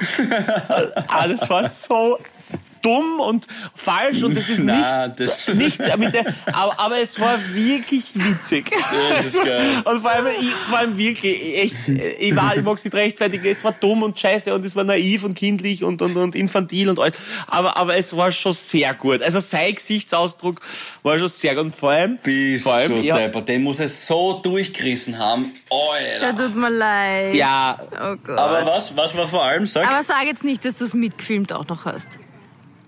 [1.08, 2.20] Ah, das war so
[2.82, 7.20] dumm und falsch und das ist Na, nichts, das- nichts mit der, aber, aber es
[7.20, 8.72] war wirklich witzig.
[9.18, 9.82] Das ist geil.
[9.86, 11.76] Und vor allem, ich, vor allem wirklich, echt,
[12.20, 15.24] ich war, ich mag's nicht rechtfertigen, es war dumm und scheiße und es war naiv
[15.24, 17.16] und kindlich und, und, und infantil und alles.
[17.48, 19.22] Aber, aber es war schon sehr gut.
[19.22, 20.60] Also sein Gesichtsausdruck
[21.04, 21.66] war schon sehr gut.
[21.66, 23.28] Und vor allem, Bist vor allem, du ja.
[23.28, 25.54] Den muss es so durchgerissen haben.
[25.70, 26.46] Da Alter.
[26.46, 27.36] tut mir leid.
[27.36, 28.38] ja, Oh Gott.
[28.40, 29.88] Aber was, was war vor allem, sag?
[29.88, 32.20] Aber sag jetzt nicht, dass du es mitgefilmt auch noch hast.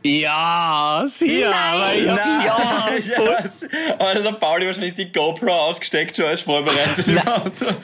[0.04, 2.46] Ja, sicher, aber ich hab, Nein.
[2.46, 3.96] ja, ja.
[4.00, 7.66] Aber da hat Pauli wahrscheinlich die GoPro ausgesteckt, schon als vorbereitet im Auto.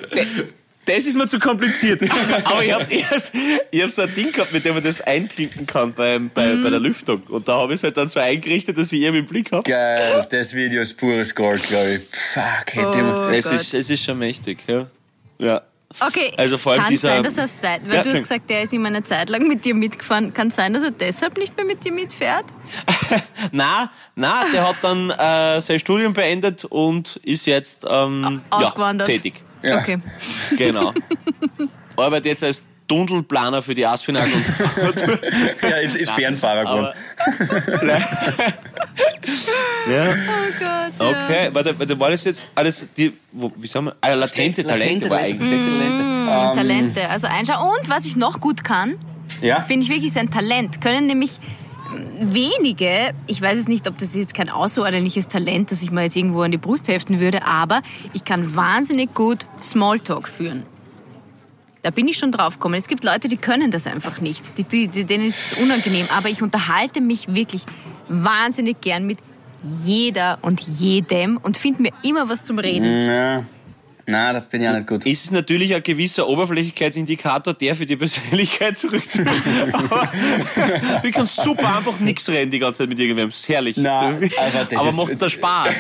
[0.88, 2.01] Das ist mir zu kompliziert.
[2.45, 2.86] Aber ich habe
[3.84, 6.80] hab so ein Ding gehabt, mit dem man das einklicken kann beim, bei, bei der
[6.80, 7.24] Lüftung.
[7.24, 9.70] Und da habe ich es halt dann so eingerichtet, dass ich irgendwie im Blick habe.
[9.70, 12.03] Geil, das Video ist pures Gold, glaube ich.
[12.34, 13.28] Fuck, hätte Oh.
[13.28, 14.88] Es ist, es ist schon mächtig, ja.
[15.39, 15.61] Ja.
[16.00, 18.50] Okay, Also vor allem kann dieser- sein, dass er seit, weil Ja, du hast gesagt,
[18.50, 20.34] der ist immer eine Zeit lang mit dir mitgefahren.
[20.34, 22.45] Kann sein, dass er deshalb nicht mehr mit dir mitfährt?
[23.52, 29.08] Na, na, der hat dann äh, sein Studium beendet und ist jetzt ähm, ja, Ausgewandert.
[29.08, 29.43] tätig.
[29.64, 29.80] Ja.
[29.80, 29.98] Okay.
[30.58, 30.93] Genau.
[31.98, 34.46] Arbeitet jetzt als Dundelplaner für die Asfinag und
[35.62, 36.94] Ja, ist, ist Fernfahrer geworden.
[39.90, 40.16] ja.
[40.16, 40.94] Oh Gott.
[41.00, 41.10] Ja.
[41.10, 43.96] Okay, warte, warte, war das jetzt alles die wo, wie sagen wir?
[44.02, 45.50] Ah, latente Talente war eigentlich.
[45.52, 47.60] Mm, Talente, also einschauen.
[47.80, 48.98] Und was ich noch gut kann,
[49.42, 49.62] Ja?
[49.62, 50.82] finde ich wirklich sein Talent.
[50.82, 51.32] Können nämlich
[51.92, 56.06] mm, wenige, ich weiß jetzt nicht, ob das jetzt kein außerordentliches Talent, das ich mal
[56.06, 57.82] jetzt irgendwo an die Brust heften würde, aber
[58.14, 60.64] ich kann wahnsinnig gut Smalltalk führen.
[61.88, 62.76] Da bin ich schon drauf gekommen.
[62.76, 64.44] Es gibt Leute, die können das einfach nicht.
[64.58, 66.06] Die, die, denen ist es unangenehm.
[66.18, 67.62] Aber ich unterhalte mich wirklich
[68.10, 69.20] wahnsinnig gern mit
[69.64, 73.08] jeder und jedem und finde mir immer was zum Reden.
[73.08, 73.46] Ja.
[74.10, 75.05] Nein, da bin ich auch nicht gut.
[75.05, 79.74] Ist natürlich ein gewisser Oberflächlichkeitsindikator, der für die Persönlichkeit zurückzuführen.
[79.74, 80.10] Aber
[81.01, 83.28] wir können super einfach nichts reden die ganze Zeit mit irgendwem.
[83.28, 83.76] Das ist herrlich.
[83.76, 85.76] Na, aber das aber macht da Spaß.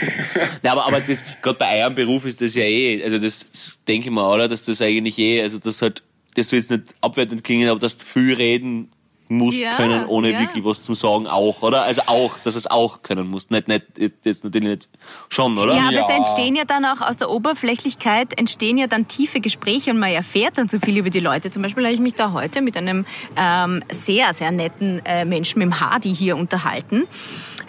[0.61, 3.79] Nein, aber, aber das, gerade bei eurem Beruf ist das ja eh, also das, das
[3.87, 4.49] denke ich mal, oder?
[4.49, 6.03] Dass das eigentlich eh, also das halt,
[6.35, 8.91] das soll jetzt nicht abwertend klingen, aber dass viel reden
[9.29, 10.39] musst Ja, können, ohne ja.
[10.39, 11.83] wirklich was zum Sagen auch, oder?
[11.83, 13.51] Also auch, dass es auch können musst.
[13.51, 13.85] Nicht, nicht,
[14.23, 14.89] jetzt natürlich nicht
[15.29, 15.75] schon, oder?
[15.75, 16.15] Ja, aber es Ja.
[16.17, 20.57] entstehen ja dann auch aus der Oberflächlichkeit entstehen ja dann tiefe Gespräche und man erfährt
[20.57, 21.49] dann so viel über die Leute.
[21.51, 23.05] Zum Beispiel habe ich mich da heute mit einem
[23.35, 27.03] ähm, sehr, sehr netten äh, Menschen, mit dem Hardy hier unterhalten.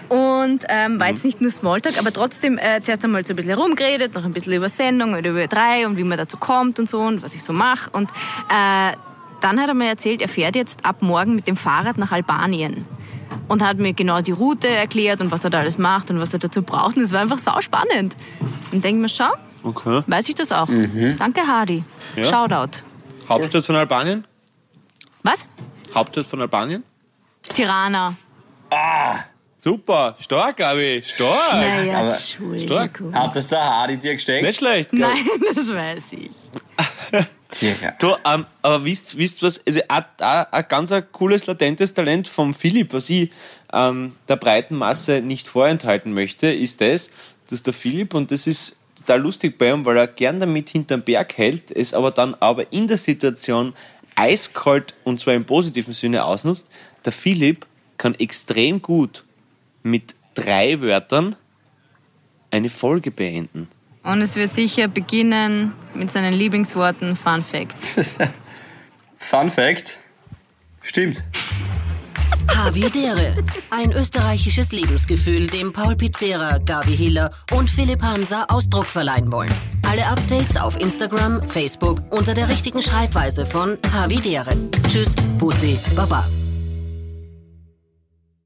[0.08, 3.52] Und ähm, war jetzt nicht nur Smalltalk, aber trotzdem äh, zuerst einmal so ein bisschen
[3.52, 6.88] rumgeredet, noch ein bisschen über Sendung oder über drei und wie man dazu kommt und
[6.88, 7.90] so und was ich so mache.
[7.90, 8.08] Und
[8.48, 8.92] äh,
[9.40, 12.86] dann hat er mir erzählt, er fährt jetzt ab morgen mit dem Fahrrad nach Albanien.
[13.48, 16.32] Und hat mir genau die Route erklärt und was er da alles macht und was
[16.34, 16.96] er dazu braucht.
[16.96, 18.14] Und es war einfach sauspannend.
[18.72, 19.30] Und denke mir, schau,
[19.62, 20.02] Okay.
[20.06, 20.68] weiß ich das auch.
[21.18, 21.82] Danke, Hardy.
[22.16, 22.24] Ja.
[22.24, 22.80] Shoutout.
[23.28, 24.26] Hauptstadt von Albanien?
[25.22, 25.46] Was?
[25.94, 26.82] Hauptstadt von Albanien?
[27.54, 28.14] Tirana.
[29.60, 31.52] Super, stark, Gabi, stark.
[31.54, 33.14] Naja, aber Entschuldigung.
[33.14, 34.44] Hat das der Hardy dir gesteckt?
[34.46, 35.00] Nicht schlecht, Gabi.
[35.02, 36.30] Nein, das weiß ich.
[37.50, 37.92] Tja.
[37.98, 42.52] Du, ähm, aber wisst, wisst was, also ein, ein, ganz ein cooles, latentes Talent vom
[42.52, 43.30] Philipp, was ich
[43.72, 47.10] ähm, der breiten Masse nicht vorenthalten möchte, ist das,
[47.48, 51.02] dass der Philipp, und das ist total lustig bei ihm, weil er gern damit hinterm
[51.02, 53.72] Berg hält, es aber dann aber in der Situation
[54.14, 56.68] eiskalt und zwar im positiven Sinne ausnutzt,
[57.04, 59.24] der Philipp kann extrem gut
[59.82, 61.36] mit drei Wörtern
[62.50, 63.68] eine Folge beenden.
[64.08, 67.76] Und es wird sicher beginnen mit seinen Lieblingsworten Fun Fact.
[69.18, 69.98] Fun Fact.
[70.80, 71.22] Stimmt.
[72.48, 73.36] Havidere.
[73.68, 79.52] Ein österreichisches Lebensgefühl, dem Paul Pizzera, Gabi Hiller und Philipp Hansa Ausdruck verleihen wollen.
[79.86, 84.56] Alle Updates auf Instagram, Facebook unter der richtigen Schreibweise von Havidere.
[84.88, 86.26] Tschüss, Pussy, Baba.